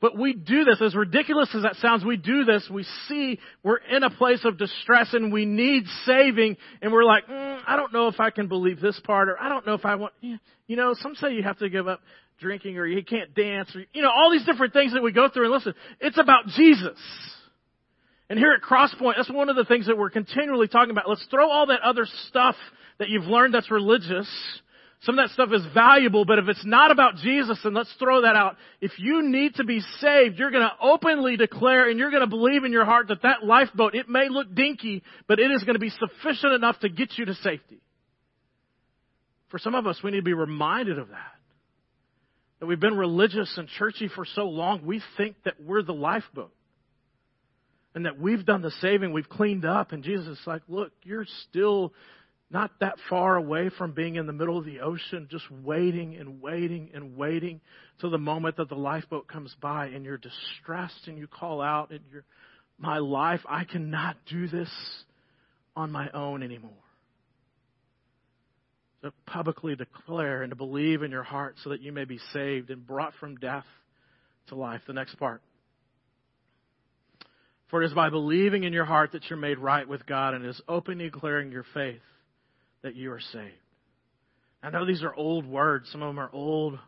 But 0.01 0.17
we 0.17 0.33
do 0.33 0.65
this, 0.65 0.81
as 0.81 0.95
ridiculous 0.95 1.51
as 1.55 1.63
that 1.63 1.77
sounds, 1.77 2.07
we 2.07 2.17
do 2.17 2.45
this. 2.45 2.67
We 2.73 2.87
see 3.07 3.39
we're 3.63 3.77
in 3.77 4.03
a 4.03 4.09
place 4.09 4.41
of 4.47 4.57
distress 4.57 5.13
and 5.13 5.31
we 5.31 5.45
need 5.45 5.85
saving, 6.07 6.57
and 6.81 6.91
we're 6.91 7.05
like, 7.05 7.27
mm, 7.27 7.61
I 7.67 7.77
don't 7.77 7.93
know 7.93 8.09
if 8.09 8.19
I 8.19 8.31
can 8.31 8.49
believe 8.49 8.81
this 8.81 8.99
part, 9.05 9.29
or 9.29 9.39
I 9.39 9.51
don't 9.51 9.67
know 9.67 9.75
if 9.75 9.85
I 9.85 9.97
want. 9.97 10.15
You 10.23 10.77
know, 10.77 10.95
some 10.95 11.15
say 11.17 11.35
you 11.35 11.43
have 11.43 11.59
to 11.59 11.69
give 11.69 11.87
up 11.87 12.01
drinking 12.40 12.79
or 12.79 12.87
he 12.87 13.03
can't 13.03 13.35
dance 13.35 13.74
or, 13.74 13.85
you 13.92 14.03
know, 14.03 14.11
all 14.11 14.31
these 14.31 14.44
different 14.44 14.72
things 14.72 14.92
that 14.94 15.03
we 15.03 15.12
go 15.12 15.29
through. 15.29 15.44
And 15.44 15.53
listen, 15.53 15.74
it's 16.00 16.18
about 16.18 16.46
Jesus. 16.48 16.98
And 18.29 18.38
here 18.38 18.53
at 18.53 18.62
Crosspoint, 18.62 19.14
that's 19.16 19.31
one 19.31 19.48
of 19.48 19.57
the 19.57 19.64
things 19.64 19.87
that 19.87 19.98
we're 19.98 20.11
continually 20.11 20.68
talking 20.68 20.90
about. 20.90 21.09
Let's 21.09 21.26
throw 21.31 21.50
all 21.50 21.66
that 21.66 21.81
other 21.81 22.07
stuff 22.29 22.55
that 22.98 23.09
you've 23.09 23.24
learned 23.24 23.55
that's 23.55 23.70
religious. 23.70 24.29
Some 25.03 25.18
of 25.18 25.24
that 25.24 25.33
stuff 25.33 25.48
is 25.53 25.62
valuable, 25.72 26.26
but 26.26 26.38
if 26.38 26.46
it's 26.46 26.64
not 26.64 26.90
about 26.90 27.16
Jesus, 27.16 27.59
then 27.64 27.72
let's 27.72 27.92
throw 27.98 28.20
that 28.22 28.37
out. 28.37 28.57
If 28.83 28.92
you 28.98 29.22
need 29.22 29.55
to 29.55 29.64
be 29.64 29.81
saved, 29.98 30.38
you're 30.38 30.50
going 30.50 30.62
to 30.62 30.72
openly 30.81 31.37
declare 31.38 31.88
and 31.88 31.98
you're 31.98 32.11
going 32.11 32.22
to 32.22 32.29
believe 32.29 32.64
in 32.64 32.72
your 32.72 32.85
heart 32.85 33.09
that 33.09 33.22
that 33.22 33.44
lifeboat, 33.44 33.94
it 33.94 34.09
may 34.09 34.29
look 34.29 34.55
dinky, 34.55 35.03
but 35.26 35.40
it 35.40 35.50
is 35.50 35.64
going 35.64 35.74
to 35.74 35.81
be 35.81 35.90
sufficient 35.90 36.53
enough 36.53 36.79
to 36.81 36.90
get 36.90 37.16
you 37.16 37.24
to 37.24 37.35
safety. 37.35 37.81
For 39.48 39.59
some 39.59 39.74
of 39.74 39.87
us, 39.87 39.98
we 40.05 40.11
need 40.11 40.18
to 40.18 40.22
be 40.22 40.35
reminded 40.35 40.98
of 40.98 41.09
that. 41.09 41.39
That 42.61 42.66
we've 42.66 42.81
been 42.81 42.96
religious 42.96 43.53
and 43.57 43.68
churchy 43.68 44.09
for 44.14 44.25
so 44.25 44.44
long, 44.44 44.85
we 44.85 45.03
think 45.16 45.37
that 45.44 45.55
we're 45.61 45.83
the 45.83 45.94
lifeboat. 45.94 46.53
And 47.94 48.07
that 48.07 48.20
we've 48.20 48.44
done 48.46 48.62
the 48.62 48.70
saving, 48.81 49.12
we've 49.12 49.29
cleaned 49.29 49.64
up, 49.64 49.90
and 49.90 50.05
Jesus 50.05 50.38
is 50.38 50.46
like, 50.46 50.62
look, 50.68 50.92
you're 51.03 51.27
still 51.49 51.92
not 52.51 52.70
that 52.81 52.96
far 53.09 53.37
away 53.37 53.70
from 53.77 53.92
being 53.92 54.16
in 54.16 54.27
the 54.27 54.33
middle 54.33 54.59
of 54.59 54.64
the 54.64 54.81
ocean, 54.81 55.29
just 55.31 55.44
waiting 55.51 56.16
and 56.16 56.42
waiting 56.42 56.90
and 56.94 57.16
waiting 57.16 57.61
till 58.01 58.11
the 58.11 58.18
moment 58.18 58.57
that 58.57 58.68
the 58.68 58.77
lifeboat 58.77 59.27
comes 59.29 59.55
by 59.61 59.87
and 59.87 60.05
you're 60.05 60.18
distressed 60.18 61.07
and 61.07 61.16
you 61.16 61.27
call 61.27 61.61
out 61.61 61.90
and 61.90 62.01
you're, 62.12 62.25
my 62.79 62.99
life, 62.99 63.40
I 63.49 63.64
cannot 63.64 64.16
do 64.29 64.49
this 64.49 64.70
on 65.77 65.92
my 65.92 66.11
own 66.11 66.42
anymore. 66.42 66.73
To 69.03 69.13
publicly 69.27 69.77
declare 69.77 70.43
and 70.43 70.51
to 70.51 70.57
believe 70.57 71.03
in 71.03 71.11
your 71.11 71.23
heart 71.23 71.57
so 71.65 71.71
that 71.71 71.81
you 71.81 71.91
may 71.91 72.05
be 72.05 72.19
saved 72.35 72.71
and 72.71 72.87
brought 72.87 73.15
from 73.19 73.37
death 73.37 73.65
to 74.49 74.55
life. 74.55 74.83
The 74.87 74.93
next 74.93 75.15
part. 75.15 75.41
For 77.71 77.83
it 77.83 77.87
is 77.87 77.95
by 77.95 78.11
believing 78.11 78.65
in 78.65 78.73
your 78.73 78.85
heart 78.85 79.13
that 79.13 79.31
you're 79.31 79.39
made 79.39 79.59
right 79.59 79.89
with 79.89 80.05
God 80.05 80.35
and 80.35 80.45
is 80.45 80.61
openly 80.69 81.05
declaring 81.05 81.53
your 81.53 81.65
faith 81.73 82.03
that 82.83 82.97
you 82.97 83.13
are 83.13 83.21
saved. 83.21 83.55
I 84.63 84.71
know 84.71 84.85
these 84.85 85.03
are 85.03 85.15
old 85.15 85.47
words. 85.47 85.89
Some 85.91 86.03
of 86.03 86.09
them 86.09 86.19
are 86.19 86.31
old 86.33 86.79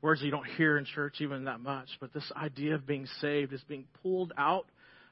words 0.00 0.20
that 0.20 0.26
you 0.26 0.32
don't 0.32 0.46
hear 0.56 0.78
in 0.78 0.86
church 0.86 1.16
even 1.20 1.44
that 1.44 1.60
much. 1.60 1.88
But 2.00 2.14
this 2.14 2.30
idea 2.34 2.74
of 2.76 2.86
being 2.86 3.06
saved 3.20 3.52
is 3.52 3.62
being 3.68 3.84
pulled 4.02 4.32
out 4.38 4.66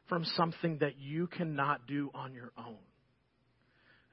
from 0.09 0.25
something 0.25 0.79
that 0.79 0.99
you 0.99 1.27
cannot 1.27 1.87
do 1.87 2.11
on 2.15 2.33
your 2.33 2.53
own. 2.57 2.79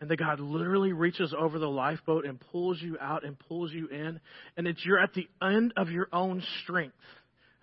And 0.02 0.10
that 0.10 0.18
God 0.18 0.40
literally 0.40 0.92
reaches 0.92 1.34
over 1.38 1.58
the 1.58 1.70
lifeboat 1.70 2.26
and 2.26 2.40
pulls 2.52 2.82
you 2.82 2.98
out 3.00 3.24
and 3.24 3.40
pulls 3.40 3.72
you 3.72 3.88
in. 3.88 4.20
And 4.58 4.68
that 4.68 4.84
you're 4.84 5.00
at 5.00 5.14
the 5.14 5.28
end 5.42 5.74
of 5.78 5.90
your 5.90 6.10
own 6.12 6.44
strength. 6.64 6.96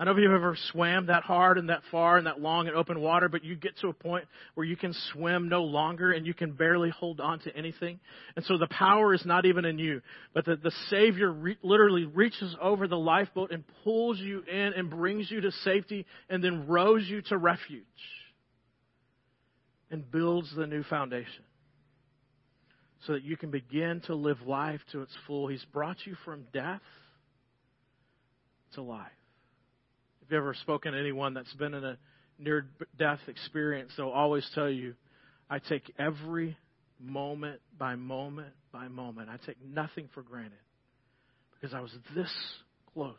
I 0.03 0.05
don't 0.05 0.17
know 0.17 0.23
if 0.23 0.25
you've 0.25 0.35
ever 0.35 0.57
swam 0.73 1.07
that 1.07 1.23
hard 1.23 1.59
and 1.59 1.69
that 1.69 1.83
far 1.93 2.17
and 2.17 2.27
that 2.27 2.41
long 2.41 2.67
in 2.67 2.75
open 2.75 3.01
water, 3.01 3.29
but 3.29 3.45
you 3.45 3.55
get 3.55 3.79
to 3.83 3.89
a 3.89 3.93
point 3.93 4.25
where 4.55 4.67
you 4.67 4.75
can 4.75 4.93
swim 5.13 5.49
no 5.49 5.63
longer 5.63 6.11
and 6.11 6.27
you 6.27 6.35
can 6.35 6.53
barely 6.53 6.91
hold 6.91 7.21
on 7.21 7.39
to 7.41 7.57
anything. 7.57 8.01
And 8.35 8.45
so 8.47 8.59
the 8.59 8.67
power 8.67 9.15
is 9.15 9.25
not 9.25 9.45
even 9.45 9.65
in 9.65 9.79
you, 9.79 10.03
but 10.35 10.45
the, 10.45 10.57
the 10.57 10.73
Savior 10.91 11.31
re- 11.31 11.59
literally 11.63 12.05
reaches 12.05 12.57
over 12.61 12.89
the 12.89 12.99
lifeboat 12.99 13.53
and 13.53 13.63
pulls 13.85 14.19
you 14.19 14.43
in 14.43 14.73
and 14.75 14.91
brings 14.91 15.31
you 15.31 15.43
to 15.43 15.53
safety 15.63 16.05
and 16.29 16.43
then 16.43 16.67
rows 16.67 17.07
you 17.07 17.23
to 17.23 17.39
refuge 17.39 17.85
and 19.89 20.11
builds 20.11 20.53
the 20.57 20.67
new 20.67 20.83
foundation 20.83 21.45
so 23.07 23.15
that 23.15 23.25
you 23.25 23.37
can 23.37 23.51
begin 23.51 24.01
to 24.07 24.15
live 24.15 24.41
life 24.47 24.81
to 24.93 25.03
its 25.03 25.13
full. 25.27 25.49
He's 25.49 25.65
brought 25.73 25.97
you 26.05 26.17
from 26.25 26.45
death 26.53 26.81
to 28.75 28.83
life 28.83 29.11
If 30.23 30.31
you've 30.31 30.39
ever 30.39 30.55
spoken 30.55 30.93
to 30.93 30.99
anyone 30.99 31.35
that's 31.35 31.53
been 31.55 31.75
in 31.75 31.85
a 31.85 31.99
near 32.39 32.67
death 32.99 33.21
experience, 33.29 33.93
they'll 33.97 34.09
always 34.09 34.49
tell 34.55 34.71
you, 34.71 34.95
I 35.51 35.59
take 35.59 35.93
every 35.99 36.57
moment 36.99 37.61
by 37.79 37.97
moment 37.97 38.53
by 38.73 38.89
moment. 38.89 39.29
I 39.29 39.37
take 39.45 39.59
nothing 39.63 40.09
for 40.15 40.23
granted 40.23 40.53
because 41.55 41.75
I 41.75 41.81
was 41.81 41.93
this 42.15 42.33
close 42.95 43.17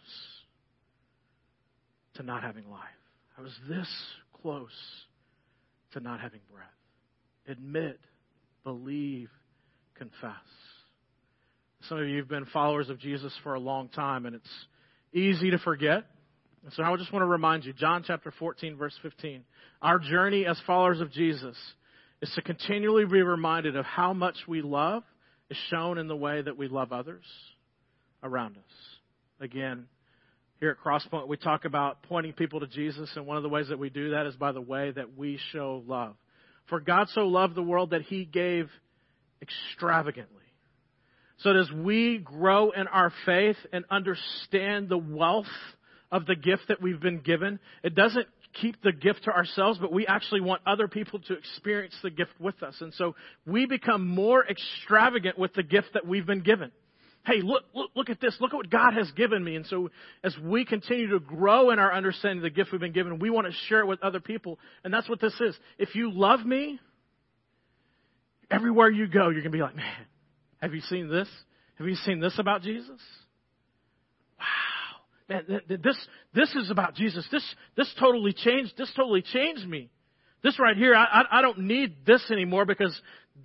to 2.15 2.23
not 2.23 2.41
having 2.41 2.69
life. 2.69 2.81
I 3.37 3.41
was 3.41 3.53
this 3.69 3.87
close 4.41 4.69
to 5.93 5.99
not 5.99 6.19
having 6.19 6.41
breath. 6.51 6.67
Admit, 7.47 7.99
believe, 8.63 9.29
confess. 9.97 10.31
Some 11.89 11.99
of 11.99 12.07
you 12.07 12.17
have 12.17 12.29
been 12.29 12.45
followers 12.45 12.89
of 12.89 12.99
Jesus 12.99 13.33
for 13.43 13.53
a 13.55 13.59
long 13.59 13.89
time, 13.89 14.25
and 14.25 14.35
it's 14.35 14.65
easy 15.13 15.51
to 15.51 15.57
forget. 15.59 16.05
So 16.71 16.83
I 16.83 16.95
just 16.95 17.11
want 17.11 17.23
to 17.23 17.27
remind 17.27 17.65
you, 17.65 17.73
John 17.73 18.03
chapter 18.07 18.33
14, 18.39 18.77
verse 18.77 18.97
15. 19.01 19.43
Our 19.81 19.99
journey 19.99 20.45
as 20.45 20.57
followers 20.65 21.01
of 21.01 21.11
Jesus 21.11 21.57
is 22.21 22.31
to 22.35 22.41
continually 22.41 23.05
be 23.05 23.21
reminded 23.21 23.75
of 23.75 23.83
how 23.85 24.13
much 24.13 24.37
we 24.47 24.61
love 24.61 25.03
is 25.49 25.57
shown 25.69 25.97
in 25.97 26.07
the 26.07 26.15
way 26.15 26.41
that 26.41 26.57
we 26.57 26.69
love 26.69 26.93
others 26.93 27.25
around 28.23 28.57
us. 28.57 28.63
Again, 29.41 29.87
here 30.61 30.69
at 30.69 30.77
Crosspoint, 30.79 31.27
we 31.27 31.35
talk 31.35 31.65
about 31.65 32.03
pointing 32.03 32.31
people 32.31 32.61
to 32.61 32.67
Jesus, 32.67 33.09
and 33.17 33.25
one 33.25 33.35
of 33.35 33.43
the 33.43 33.49
ways 33.49 33.67
that 33.67 33.77
we 33.77 33.89
do 33.89 34.11
that 34.11 34.25
is 34.25 34.35
by 34.37 34.53
the 34.53 34.61
way 34.61 34.91
that 34.91 35.17
we 35.17 35.37
show 35.51 35.83
love. 35.85 36.15
For 36.69 36.79
God 36.79 37.09
so 37.09 37.27
loved 37.27 37.55
the 37.55 37.61
world 37.61 37.89
that 37.89 38.03
he 38.03 38.23
gave 38.23 38.69
extravagantly. 39.43 40.39
So 41.39 41.51
as 41.51 41.69
we 41.71 42.17
grow 42.17 42.71
in 42.71 42.87
our 42.87 43.11
faith 43.25 43.57
and 43.71 43.85
understand 43.91 44.89
the 44.89 44.97
wealth 44.97 45.45
of 46.13 46.27
the 46.27 46.35
gift 46.35 46.67
that 46.67 46.79
we've 46.79 47.01
been 47.01 47.19
given. 47.19 47.59
It 47.83 47.95
doesn't 47.95 48.27
keep 48.61 48.81
the 48.83 48.91
gift 48.91 49.23
to 49.23 49.31
ourselves, 49.31 49.79
but 49.79 49.91
we 49.91 50.05
actually 50.05 50.41
want 50.41 50.61
other 50.63 50.87
people 50.87 51.19
to 51.19 51.33
experience 51.33 51.95
the 52.03 52.11
gift 52.11 52.39
with 52.39 52.61
us. 52.61 52.75
And 52.81 52.93
so 52.93 53.15
we 53.47 53.65
become 53.65 54.07
more 54.07 54.45
extravagant 54.45 55.39
with 55.39 55.55
the 55.55 55.63
gift 55.63 55.87
that 55.95 56.07
we've 56.07 56.25
been 56.25 56.43
given. 56.43 56.71
Hey, 57.25 57.41
look, 57.41 57.63
look, 57.73 57.89
look 57.95 58.09
at 58.11 58.21
this. 58.21 58.37
Look 58.39 58.53
at 58.53 58.57
what 58.57 58.69
God 58.69 58.93
has 58.93 59.09
given 59.13 59.43
me. 59.43 59.55
And 59.55 59.65
so 59.65 59.89
as 60.23 60.35
we 60.37 60.65
continue 60.65 61.09
to 61.09 61.19
grow 61.19 61.71
in 61.71 61.79
our 61.79 61.91
understanding 61.91 62.39
of 62.39 62.43
the 62.43 62.51
gift 62.51 62.71
we've 62.71 62.81
been 62.81 62.93
given, 62.93 63.17
we 63.17 63.31
want 63.31 63.47
to 63.47 63.53
share 63.67 63.79
it 63.79 63.87
with 63.87 64.03
other 64.03 64.19
people. 64.19 64.59
And 64.83 64.93
that's 64.93 65.09
what 65.09 65.19
this 65.19 65.33
is. 65.41 65.57
If 65.79 65.95
you 65.95 66.11
love 66.11 66.45
me, 66.45 66.79
everywhere 68.53 68.89
you 68.89 69.07
go, 69.07 69.29
you're 69.29 69.41
going 69.41 69.43
to 69.45 69.49
be 69.49 69.61
like, 69.61 69.75
man, 69.75 70.05
have 70.61 70.73
you 70.73 70.81
seen 70.81 71.09
this? 71.09 71.27
Have 71.75 71.87
you 71.87 71.95
seen 71.95 72.19
this 72.19 72.37
about 72.37 72.61
Jesus? 72.61 72.99
Wow. 74.39 74.45
Man, 75.29 75.61
this, 75.67 76.07
this 76.33 76.53
is 76.55 76.69
about 76.69 76.95
Jesus. 76.95 77.27
This, 77.31 77.43
this 77.75 77.93
totally 77.99 78.33
changed, 78.33 78.73
this 78.77 78.91
totally 78.95 79.21
changed 79.21 79.67
me. 79.67 79.89
This 80.43 80.59
right 80.59 80.75
here, 80.75 80.93
I, 80.93 81.03
I, 81.03 81.39
I 81.39 81.41
don't 81.41 81.59
need 81.59 82.05
this 82.05 82.23
anymore 82.29 82.65
because 82.65 82.95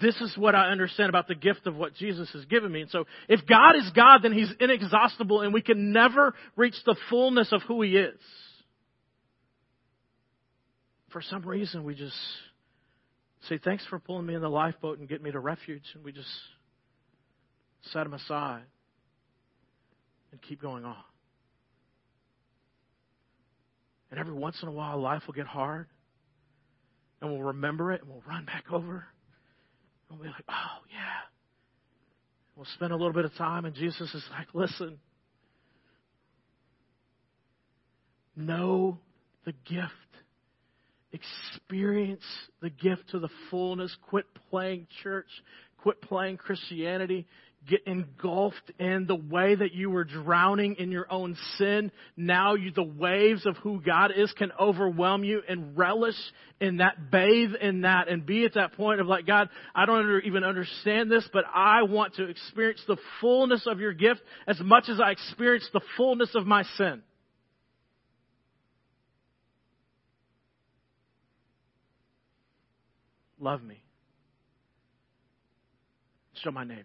this 0.01 0.17
is 0.21 0.37
what 0.37 0.55
I 0.55 0.71
understand 0.71 1.09
about 1.09 1.29
the 1.29 1.35
gift 1.35 1.67
of 1.67 1.77
what 1.77 1.95
Jesus 1.95 2.29
has 2.33 2.45
given 2.47 2.71
me. 2.71 2.83
And 2.83 2.91
so 2.91 3.05
if 3.29 3.47
God 3.47 3.77
is 3.77 3.91
God, 3.95 4.21
then 4.23 4.33
He's 4.33 4.53
inexhaustible 4.61 5.41
and 5.41 5.55
we 5.55 5.63
can 5.63 5.93
never 5.93 6.35
reach 6.57 6.75
the 6.85 6.97
fullness 7.09 7.53
of 7.53 7.63
who 7.63 7.83
He 7.83 7.97
is. 7.97 8.21
For 11.11 11.23
some 11.23 11.43
reason, 11.43 11.85
we 11.85 11.95
just 11.95 12.17
say, 13.43 13.59
thanks 13.63 13.85
for 13.89 13.99
pulling 13.99 14.27
me 14.27 14.35
in 14.35 14.41
the 14.41 14.49
lifeboat 14.49 14.99
and 14.99 15.09
getting 15.09 15.25
me 15.25 15.31
to 15.31 15.41
refuge. 15.41 15.85
And 15.95 16.05
we 16.05 16.13
just 16.13 16.29
set 17.93 18.05
them 18.05 18.15
aside 18.15 18.65
and 20.33 20.43
keep 20.43 20.61
going 20.61 20.85
on. 20.85 20.97
And 24.11 24.19
every 24.19 24.35
once 24.35 24.57
in 24.63 24.69
a 24.69 24.73
while, 24.73 25.01
life 25.01 25.23
will 25.27 25.35
get 25.35 25.47
hard. 25.47 25.87
And 27.21 27.31
we'll 27.31 27.43
remember 27.43 27.93
it 27.93 28.01
and 28.01 28.11
we'll 28.11 28.23
run 28.27 28.45
back 28.45 28.65
over. 28.73 29.07
And 30.09 30.19
we'll 30.19 30.29
be 30.29 30.29
like, 30.29 30.45
oh, 30.49 30.85
yeah. 30.91 31.29
We'll 32.57 32.67
spend 32.75 32.93
a 32.93 32.97
little 32.97 33.13
bit 33.13 33.25
of 33.25 33.33
time, 33.37 33.67
and 33.67 33.75
Jesus 33.77 34.13
is 34.13 34.25
like, 34.33 34.49
listen, 34.53 34.99
know 38.35 38.99
the 39.45 39.53
gift. 39.53 39.93
Experience 41.13 42.25
the 42.61 42.71
gift 42.71 43.11
to 43.11 43.19
the 43.19 43.29
fullness. 43.51 43.95
Quit 44.09 44.27
playing 44.51 44.87
church. 45.03 45.29
Quit 45.79 46.01
playing 46.03 46.37
Christianity 46.37 47.27
get 47.67 47.87
engulfed 47.87 48.73
in 48.79 49.07
the 49.07 49.17
way 49.17 49.55
that 49.55 49.73
you 49.75 49.91
were 49.91 50.05
drowning 50.05 50.77
in 50.79 50.91
your 50.91 51.11
own 51.11 51.37
sin. 51.57 51.91
Now 52.17 52.55
you, 52.55 52.71
the 52.71 52.83
waves 52.83 53.47
of 53.47 53.57
who 53.59 53.81
God 53.81 54.13
is 54.17 54.33
can 54.33 54.53
overwhelm 54.59 55.25
you 55.25 55.43
and 55.49 55.77
relish 55.77 56.17
in 56.61 56.79
that, 56.79 57.11
bathe 57.11 57.55
in 57.61 57.83
that 57.83 58.09
and 58.09 58.25
be 58.25 58.45
at 58.45 58.55
that 58.55 58.75
point 58.75 59.01
of 59.01 59.07
like, 59.07 59.27
God, 59.27 59.49
I 59.75 59.87
don't 59.87 60.23
even 60.25 60.45
understand 60.45 61.11
this, 61.11 61.29
but 61.33 61.45
I 61.53 61.83
want 61.83 62.15
to 62.15 62.25
experience 62.29 62.83
the 62.87 62.97
fullness 63.21 63.67
of 63.67 63.81
your 63.81 63.93
gift 63.93 64.21
as 64.47 64.59
much 64.61 64.89
as 64.89 65.01
I 65.01 65.11
experience 65.11 65.69
the 65.73 65.83
fullness 65.97 66.35
of 66.35 66.47
my 66.47 66.63
sin. 66.77 67.03
Love 73.41 73.63
me. 73.63 73.83
Show 76.43 76.51
my 76.51 76.65
neighbors. 76.65 76.85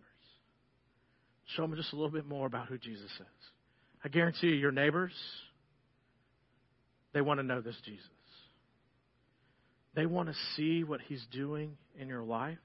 Show 1.55 1.63
them 1.63 1.75
just 1.75 1.93
a 1.93 1.95
little 1.95 2.11
bit 2.11 2.25
more 2.25 2.47
about 2.47 2.67
who 2.67 2.77
Jesus 2.77 3.03
is. 3.05 3.51
I 4.03 4.09
guarantee 4.09 4.47
you, 4.47 4.55
your 4.55 4.71
neighbors, 4.71 5.13
they 7.13 7.21
want 7.21 7.39
to 7.39 7.43
know 7.43 7.61
this 7.61 7.75
Jesus. 7.85 8.07
They 9.95 10.05
want 10.05 10.29
to 10.29 10.35
see 10.55 10.83
what 10.83 11.01
He's 11.01 11.23
doing 11.31 11.77
in 11.99 12.07
your 12.07 12.23
life. 12.23 12.57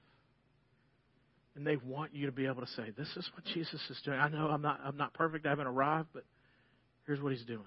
And 1.55 1.65
they 1.65 1.75
want 1.75 2.15
you 2.15 2.25
to 2.25 2.31
be 2.31 2.45
able 2.45 2.61
to 2.61 2.71
say, 2.75 2.91
This 2.97 3.07
is 3.15 3.29
what 3.35 3.45
Jesus 3.53 3.81
is 3.89 3.99
doing. 4.03 4.19
I 4.19 4.29
know 4.29 4.47
I'm 4.47 4.61
not, 4.61 4.79
I'm 4.83 4.97
not 4.97 5.13
perfect, 5.13 5.45
I 5.45 5.49
haven't 5.49 5.67
arrived, 5.67 6.09
but 6.13 6.23
here's 7.05 7.21
what 7.21 7.31
He's 7.31 7.45
doing. 7.45 7.59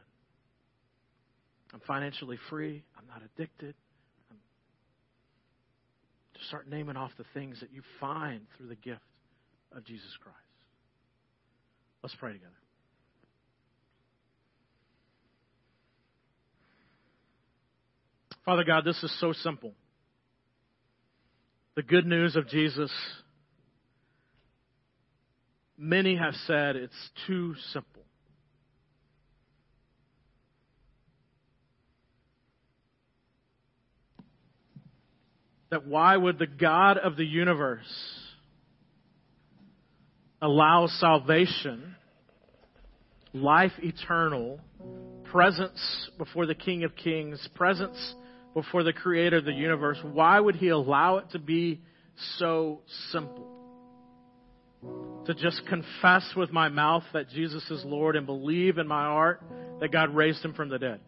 I'm 1.73 1.81
financially 1.87 2.39
free, 2.51 2.83
I'm 2.99 3.07
not 3.07 3.23
addicted. 3.23 3.75
Start 6.49 6.69
naming 6.69 6.97
off 6.97 7.11
the 7.19 7.25
things 7.35 7.61
that 7.61 7.73
you 7.73 7.83
find 8.01 8.41
through 8.57 8.69
the 8.69 8.77
gift 8.77 9.01
of 9.77 9.85
Jesus 9.85 10.11
Christ. 10.23 10.39
Let's 12.03 12.15
pray 12.17 12.33
together. 12.33 12.51
Father 18.45 18.65
God, 18.65 18.85
this 18.85 19.01
is 19.03 19.21
so 19.21 19.33
simple. 19.33 19.73
The 21.77 21.83
good 21.83 22.07
news 22.07 22.35
of 22.35 22.49
Jesus, 22.49 22.91
many 25.79 26.17
have 26.17 26.35
said 26.47 26.75
it's 26.75 27.11
too 27.27 27.55
simple. 27.73 27.92
That 35.73 35.87
why 35.87 36.15
would 36.19 36.39
the 36.39 36.47
God 36.47 36.99
of 36.99 37.17
the 37.17 37.25
universe 37.25 37.87
allow 40.43 40.87
salvation, 40.87 41.97
life 43.33 43.73
eternal, 43.83 44.61
presence 45.31 46.11
before 46.19 46.45
the 46.45 46.55
King 46.55 46.85
of 46.85 46.95
Kings, 46.95 47.49
presence 47.55 48.15
before 48.53 48.83
the 48.83 48.93
creator 48.93 49.39
of 49.39 49.47
the 49.47 49.53
universe, 49.53 49.97
why 50.03 50.39
would 50.39 50.57
he 50.57 50.69
allow 50.69 51.17
it 51.17 51.31
to 51.31 51.39
be 51.39 51.81
so 52.37 52.81
simple? 53.11 53.49
To 55.25 55.33
just 55.33 55.63
confess 55.67 56.35
with 56.37 56.53
my 56.53 56.69
mouth 56.69 57.05
that 57.15 57.31
Jesus 57.31 57.65
is 57.71 57.83
Lord 57.87 58.15
and 58.15 58.27
believe 58.27 58.77
in 58.77 58.87
my 58.87 59.07
heart 59.07 59.43
that 59.81 59.91
God 59.91 60.15
raised 60.15 60.45
him 60.45 60.53
from 60.53 60.69
the 60.69 60.79
dead. 60.79 61.01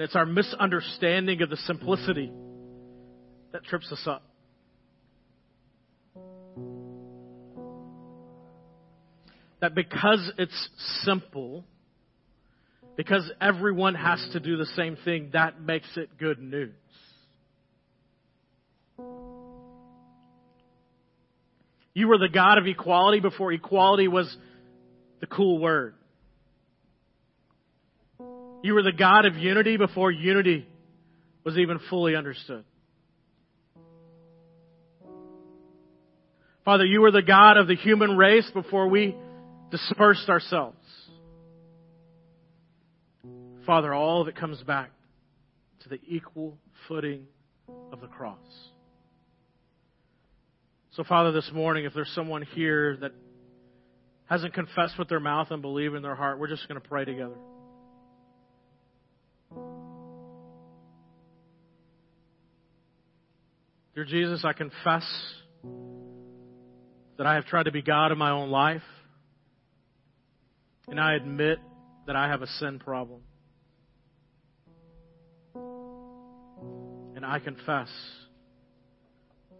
And 0.00 0.06
it's 0.06 0.16
our 0.16 0.24
misunderstanding 0.24 1.42
of 1.42 1.50
the 1.50 1.58
simplicity 1.58 2.32
that 3.52 3.64
trips 3.64 3.92
us 3.92 4.00
up. 4.06 4.22
that 9.60 9.74
because 9.74 10.32
it's 10.38 10.68
simple, 11.02 11.66
because 12.96 13.30
everyone 13.42 13.94
has 13.94 14.26
to 14.32 14.40
do 14.40 14.56
the 14.56 14.64
same 14.74 14.96
thing, 15.04 15.32
that 15.34 15.60
makes 15.60 15.94
it 15.98 16.16
good 16.16 16.38
news. 16.38 16.72
You 21.92 22.08
were 22.08 22.16
the 22.16 22.30
God 22.32 22.56
of 22.56 22.66
equality 22.66 23.20
before 23.20 23.52
equality 23.52 24.08
was 24.08 24.34
the 25.20 25.26
cool 25.26 25.58
word. 25.58 25.94
You 28.62 28.74
were 28.74 28.82
the 28.82 28.92
God 28.92 29.24
of 29.24 29.36
unity 29.36 29.76
before 29.76 30.10
unity 30.10 30.66
was 31.44 31.56
even 31.56 31.78
fully 31.88 32.14
understood. 32.14 32.64
Father, 36.64 36.84
you 36.84 37.00
were 37.00 37.10
the 37.10 37.22
God 37.22 37.56
of 37.56 37.66
the 37.68 37.74
human 37.74 38.16
race 38.16 38.48
before 38.52 38.88
we 38.88 39.16
dispersed 39.70 40.28
ourselves. 40.28 40.76
Father, 43.66 43.94
all 43.94 44.20
of 44.20 44.28
it 44.28 44.36
comes 44.36 44.62
back 44.62 44.90
to 45.80 45.88
the 45.88 45.98
equal 46.06 46.58
footing 46.86 47.24
of 47.92 48.00
the 48.00 48.08
cross. 48.08 48.38
So, 50.92 51.04
Father, 51.04 51.32
this 51.32 51.50
morning, 51.54 51.84
if 51.84 51.94
there's 51.94 52.10
someone 52.14 52.42
here 52.42 52.96
that 53.00 53.12
hasn't 54.26 54.54
confessed 54.54 54.98
with 54.98 55.08
their 55.08 55.20
mouth 55.20 55.48
and 55.50 55.62
believe 55.62 55.94
in 55.94 56.02
their 56.02 56.14
heart, 56.14 56.38
we're 56.38 56.48
just 56.48 56.68
going 56.68 56.80
to 56.80 56.86
pray 56.86 57.04
together. 57.04 57.36
Dear 64.00 64.06
Jesus, 64.06 64.46
I 64.46 64.54
confess 64.54 65.04
that 67.18 67.26
I 67.26 67.34
have 67.34 67.44
tried 67.44 67.64
to 67.64 67.70
be 67.70 67.82
God 67.82 68.12
in 68.12 68.16
my 68.16 68.30
own 68.30 68.48
life. 68.48 68.80
And 70.88 70.98
I 70.98 71.16
admit 71.16 71.58
that 72.06 72.16
I 72.16 72.28
have 72.28 72.40
a 72.40 72.46
sin 72.46 72.78
problem. 72.78 73.20
And 77.14 77.26
I 77.26 77.40
confess 77.40 77.90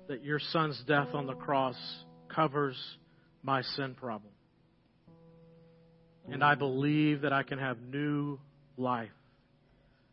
that 0.08 0.24
your 0.24 0.38
son's 0.38 0.82
death 0.86 1.08
on 1.12 1.26
the 1.26 1.34
cross 1.34 1.76
covers 2.34 2.78
my 3.42 3.60
sin 3.60 3.94
problem. 3.94 4.32
And 6.30 6.42
I 6.42 6.54
believe 6.54 7.20
that 7.20 7.34
I 7.34 7.42
can 7.42 7.58
have 7.58 7.76
new 7.82 8.38
life. 8.78 9.10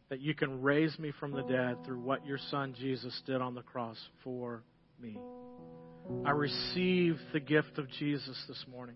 That 0.10 0.22
you 0.22 0.34
can 0.34 0.62
raise 0.62 0.98
me 0.98 1.12
from 1.20 1.32
the 1.32 1.44
dead 1.44 1.84
through 1.86 2.00
what 2.00 2.26
your 2.26 2.40
son 2.50 2.74
Jesus 2.80 3.22
did 3.26 3.42
on 3.42 3.56
the 3.56 3.62
cross 3.62 3.98
for 4.24 4.64
me. 5.02 5.20
I 6.26 6.32
receive 6.32 7.18
the 7.34 7.40
gift 7.40 7.78
of 7.78 7.90
Jesus 8.00 8.42
this 8.48 8.64
morning. 8.72 8.96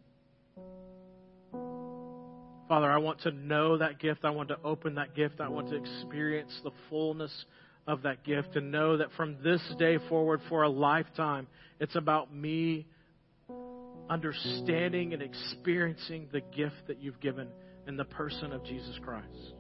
Father, 2.69 2.89
I 2.89 3.00
want 3.00 3.19
to 3.21 3.32
know 3.32 3.78
that 3.80 4.00
gift. 4.00 4.24
I 4.24 4.30
want 4.30 4.47
to 4.47 4.58
open 4.63 4.95
that 4.95 5.13
gift. 5.13 5.41
I 5.41 5.50
want 5.50 5.69
to 5.71 5.76
experience 5.76 6.58
the 6.63 6.71
fullness 6.89 7.45
of 7.86 8.04
that 8.04 8.24
gift 8.24 8.56
and 8.56 8.71
know 8.71 8.95
that 8.97 9.10
from 9.17 9.36
this 9.43 9.62
day 9.78 9.97
forward 10.08 10.39
for 10.47 10.63
a 10.63 10.69
lifetime, 10.69 11.47
it's 11.82 11.95
about 11.95 12.34
me 12.34 12.86
understanding 14.10 15.13
and 15.13 15.21
experiencing 15.21 16.30
the 16.32 16.39
gift 16.39 16.88
that 16.88 17.02
you've 17.02 17.19
given 17.19 17.50
in 17.88 17.97
the 17.97 18.06
person 18.06 18.54
of 18.54 18.63
Jesus 18.63 18.97
Christ. 19.04 19.54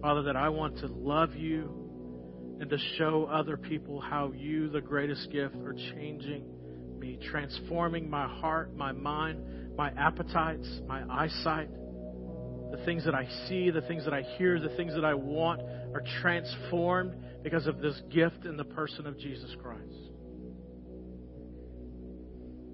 Father, 0.00 0.22
that 0.22 0.36
I 0.36 0.48
want 0.48 0.78
to 0.78 0.86
love 0.86 1.34
you 1.34 2.56
and 2.60 2.70
to 2.70 2.78
show 2.96 3.28
other 3.30 3.56
people 3.56 4.00
how 4.00 4.32
you, 4.32 4.68
the 4.68 4.80
greatest 4.80 5.30
gift, 5.30 5.56
are 5.56 5.74
changing 5.94 6.44
me, 6.98 7.18
transforming 7.30 8.08
my 8.08 8.26
heart, 8.26 8.74
my 8.74 8.92
mind, 8.92 9.76
my 9.76 9.90
appetites, 9.90 10.66
my 10.86 11.02
eyesight. 11.10 11.68
The 12.70 12.82
things 12.84 13.04
that 13.04 13.14
I 13.14 13.28
see, 13.48 13.70
the 13.70 13.82
things 13.82 14.04
that 14.04 14.14
I 14.14 14.22
hear, 14.38 14.58
the 14.58 14.74
things 14.76 14.94
that 14.94 15.04
I 15.04 15.14
want 15.14 15.60
are 15.62 16.02
transformed 16.20 17.14
because 17.42 17.66
of 17.66 17.80
this 17.80 18.00
gift 18.10 18.44
in 18.44 18.56
the 18.56 18.64
person 18.64 19.06
of 19.06 19.18
Jesus 19.18 19.54
Christ. 19.62 19.82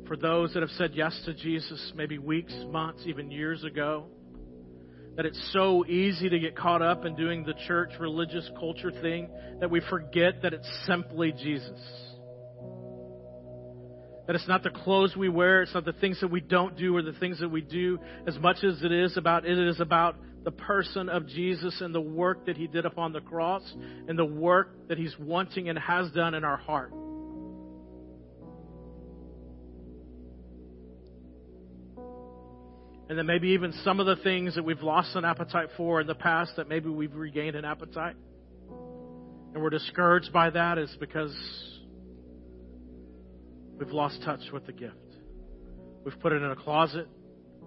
For 0.06 0.16
those 0.16 0.52
that 0.54 0.60
have 0.60 0.70
said 0.70 0.92
yes 0.94 1.20
to 1.26 1.34
Jesus 1.34 1.92
maybe 1.94 2.18
weeks, 2.18 2.54
months, 2.68 3.02
even 3.06 3.30
years 3.30 3.64
ago, 3.64 4.06
that 5.16 5.26
it's 5.26 5.50
so 5.52 5.84
easy 5.86 6.28
to 6.28 6.38
get 6.38 6.56
caught 6.56 6.82
up 6.82 7.04
in 7.04 7.14
doing 7.14 7.44
the 7.44 7.54
church 7.66 7.90
religious 8.00 8.48
culture 8.58 8.90
thing 8.90 9.28
that 9.60 9.70
we 9.70 9.80
forget 9.90 10.42
that 10.42 10.54
it's 10.54 10.68
simply 10.86 11.32
Jesus. 11.32 11.78
That 14.26 14.36
it's 14.36 14.48
not 14.48 14.62
the 14.62 14.70
clothes 14.70 15.16
we 15.16 15.28
wear, 15.28 15.62
it's 15.62 15.74
not 15.74 15.84
the 15.84 15.92
things 15.92 16.20
that 16.20 16.30
we 16.30 16.40
don't 16.40 16.76
do 16.76 16.96
or 16.96 17.02
the 17.02 17.12
things 17.12 17.40
that 17.40 17.50
we 17.50 17.60
do 17.60 17.98
as 18.26 18.38
much 18.38 18.64
as 18.64 18.82
it 18.82 18.92
is 18.92 19.16
about 19.16 19.44
it 19.44 19.58
is 19.58 19.80
about 19.80 20.16
the 20.44 20.50
person 20.50 21.08
of 21.08 21.26
Jesus 21.26 21.80
and 21.80 21.94
the 21.94 22.00
work 22.00 22.46
that 22.46 22.56
he 22.56 22.66
did 22.66 22.86
upon 22.86 23.12
the 23.12 23.20
cross 23.20 23.62
and 24.08 24.18
the 24.18 24.24
work 24.24 24.88
that 24.88 24.98
he's 24.98 25.16
wanting 25.18 25.68
and 25.68 25.78
has 25.78 26.10
done 26.12 26.34
in 26.34 26.44
our 26.44 26.56
heart. 26.56 26.92
And 33.12 33.18
then 33.18 33.26
maybe 33.26 33.48
even 33.48 33.74
some 33.84 34.00
of 34.00 34.06
the 34.06 34.16
things 34.16 34.54
that 34.54 34.64
we've 34.64 34.82
lost 34.82 35.14
an 35.16 35.26
appetite 35.26 35.68
for 35.76 36.00
in 36.00 36.06
the 36.06 36.14
past 36.14 36.52
that 36.56 36.66
maybe 36.66 36.88
we've 36.88 37.14
regained 37.14 37.56
an 37.56 37.66
appetite. 37.66 38.16
And 39.52 39.62
we're 39.62 39.68
discouraged 39.68 40.32
by 40.32 40.48
that 40.48 40.78
is 40.78 40.96
because 40.98 41.34
We've 43.82 43.92
lost 43.92 44.22
touch 44.24 44.42
with 44.52 44.64
the 44.64 44.72
gift. 44.72 44.94
We've 46.04 46.18
put 46.20 46.32
it 46.32 46.36
in 46.36 46.48
a 46.52 46.54
closet. 46.54 47.08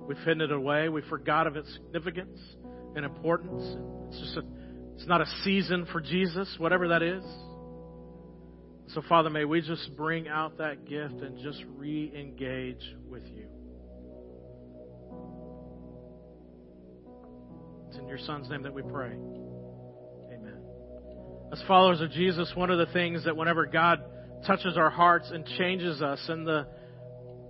We've 0.07 0.17
hidden 0.19 0.39
it 0.39 0.51
away. 0.51 0.87
We 0.87 1.01
forgot 1.09 1.45
of 1.45 1.57
its 1.57 1.69
significance 1.73 2.39
and 2.95 3.03
importance. 3.03 3.61
It's 4.07 4.21
just 4.21 4.37
a, 4.37 4.43
it's 4.95 5.07
not 5.07 5.19
a 5.19 5.25
season 5.43 5.85
for 5.91 5.99
Jesus, 5.99 6.55
whatever 6.57 6.87
that 6.87 7.01
is. 7.01 7.23
So, 8.93 9.01
Father, 9.09 9.29
may 9.29 9.43
we 9.43 9.59
just 9.59 9.93
bring 9.97 10.29
out 10.29 10.59
that 10.59 10.85
gift 10.85 11.15
and 11.15 11.37
just 11.43 11.61
re 11.75 12.13
engage 12.17 12.95
with 13.09 13.23
you. 13.35 13.49
It's 17.95 18.01
in 18.01 18.09
your 18.09 18.17
Son's 18.17 18.49
name 18.49 18.63
that 18.63 18.73
we 18.73 18.81
pray. 18.81 19.11
Amen. 20.33 20.57
As 21.53 21.63
followers 21.65 22.01
of 22.01 22.11
Jesus, 22.11 22.51
one 22.53 22.69
of 22.69 22.77
the 22.77 22.91
things 22.91 23.23
that 23.23 23.37
whenever 23.37 23.65
God 23.65 24.03
touches 24.45 24.75
our 24.75 24.89
hearts 24.89 25.31
and 25.31 25.45
changes 25.57 26.01
us, 26.01 26.21
and 26.27 26.45
the 26.45 26.67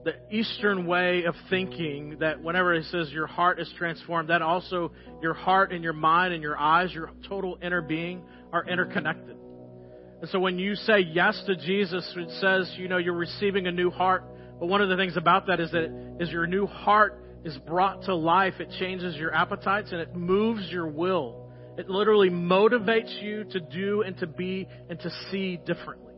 the 0.04 0.14
Eastern 0.30 0.86
way 0.86 1.24
of 1.24 1.34
thinking 1.50 2.18
that 2.20 2.44
whenever 2.44 2.76
it 2.76 2.86
says 2.92 3.10
your 3.12 3.26
heart 3.26 3.60
is 3.60 3.68
transformed, 3.76 4.30
that 4.30 4.44
also 4.44 4.92
your 5.20 5.34
heart 5.34 5.72
and 5.72 5.84
your 5.84 5.94
mind 5.94 6.32
and 6.32 6.44
your 6.44 6.56
eyes, 6.56 6.94
your 6.94 7.10
total 7.28 7.58
inner 7.64 7.82
being 7.82 8.22
are 8.54 8.64
interconnected. 8.68 9.36
And 10.22 10.30
so 10.30 10.40
when 10.40 10.60
you 10.60 10.76
say 10.76 11.00
yes 11.00 11.42
to 11.48 11.56
Jesus, 11.56 12.08
it 12.16 12.30
says, 12.40 12.72
you 12.78 12.88
know, 12.88 12.98
you're 12.98 13.16
receiving 13.16 13.66
a 13.66 13.72
new 13.72 13.90
heart. 13.90 14.24
But 14.60 14.68
one 14.68 14.80
of 14.80 14.90
the 14.90 14.96
things 14.96 15.18
about 15.18 15.48
that 15.48 15.60
is 15.60 15.72
that 15.72 16.18
is 16.20 16.30
your 16.30 16.46
new 16.46 16.68
heart 16.68 17.25
is 17.46 17.58
brought 17.60 18.04
to 18.04 18.16
life. 18.16 18.56
It 18.60 18.70
changes 18.80 19.16
your 19.16 19.34
appetites 19.34 19.92
and 19.92 20.02
it 20.02 20.16
moves 20.16 20.68
your 20.70 20.88
will. 20.88 21.50
It 21.78 21.90
literally 21.90 22.30
motivates 22.30 23.22
you 23.22 23.44
to 23.52 23.60
do 23.60 24.02
and 24.02 24.18
to 24.18 24.28
be 24.28 24.68
and 24.90 25.00
to 25.00 25.10
see 25.32 25.58
differently. 25.58 26.14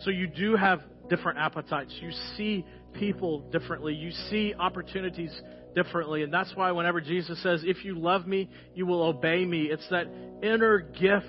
So 0.00 0.10
you 0.10 0.26
do 0.26 0.56
have 0.56 0.80
different 1.08 1.38
appetites. 1.38 1.94
You 2.00 2.10
see 2.36 2.64
people 2.94 3.40
differently. 3.50 3.94
You 3.94 4.10
see 4.30 4.54
opportunities 4.58 5.30
differently. 5.74 6.22
And 6.22 6.32
that's 6.32 6.54
why 6.54 6.72
whenever 6.72 7.00
Jesus 7.00 7.40
says, 7.42 7.62
If 7.64 7.84
you 7.84 7.98
love 7.98 8.26
me, 8.26 8.48
you 8.74 8.86
will 8.86 9.02
obey 9.02 9.44
me, 9.44 9.64
it's 9.64 9.86
that 9.90 10.06
inner 10.42 10.78
gift 10.78 11.26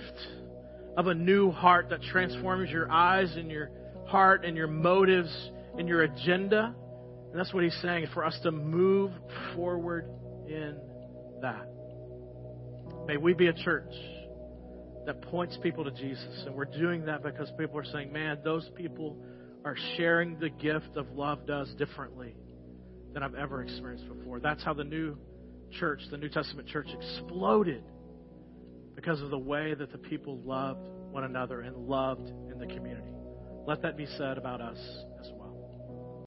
of 0.96 1.08
a 1.08 1.14
new 1.14 1.52
heart 1.52 1.90
that 1.90 2.02
transforms 2.02 2.70
your 2.72 2.92
eyes 2.92 3.36
and 3.36 3.52
your 3.52 3.70
heart 4.08 4.46
and 4.46 4.56
your 4.56 4.68
motives 4.68 5.30
and 5.78 5.88
your 5.88 6.04
agenda. 6.04 6.74
And 7.32 7.40
that's 7.40 7.54
what 7.54 7.64
he's 7.64 7.78
saying 7.82 8.08
for 8.14 8.26
us 8.26 8.38
to 8.44 8.52
move 8.52 9.12
forward 9.56 10.10
in 10.48 10.78
that. 11.42 11.68
May 13.08 13.18
we 13.18 13.34
be 13.34 13.48
a 13.48 13.54
church 13.54 13.94
that 15.06 15.22
points 15.24 15.58
people 15.64 15.86
to 15.86 15.92
Jesus. 15.92 16.44
And 16.46 16.54
we're 16.54 16.66
doing 16.66 17.06
that 17.06 17.24
because 17.24 17.50
people 17.58 17.78
are 17.78 17.86
saying, 17.86 18.12
man, 18.12 18.40
those 18.44 18.70
people 18.76 19.18
are 19.64 19.76
sharing 19.96 20.38
the 20.40 20.50
gift 20.50 20.98
of 20.98 21.10
love 21.12 21.48
does 21.48 21.74
differently 21.76 22.36
than 23.14 23.24
I've 23.24 23.36
ever 23.36 23.62
experienced 23.62 24.08
before. 24.08 24.40
That's 24.40 24.64
how 24.64 24.74
the 24.74 24.84
new 24.84 25.18
church, 25.80 26.02
the 26.12 26.18
New 26.18 26.30
Testament 26.30 26.68
church, 26.68 26.88
exploded 26.94 27.84
because 28.96 29.22
of 29.22 29.30
the 29.30 29.38
way 29.38 29.74
that 29.74 29.92
the 29.92 29.98
people 29.98 30.40
loved 30.40 30.88
one 31.12 31.24
another 31.24 31.62
and 31.62 31.76
loved 31.88 32.28
in 32.52 32.60
the 32.60 32.68
community. 32.68 33.14
Let 33.66 33.82
that 33.84 33.96
be 33.98 34.08
said 34.18 34.38
about 34.38 34.60
us. 34.60 34.78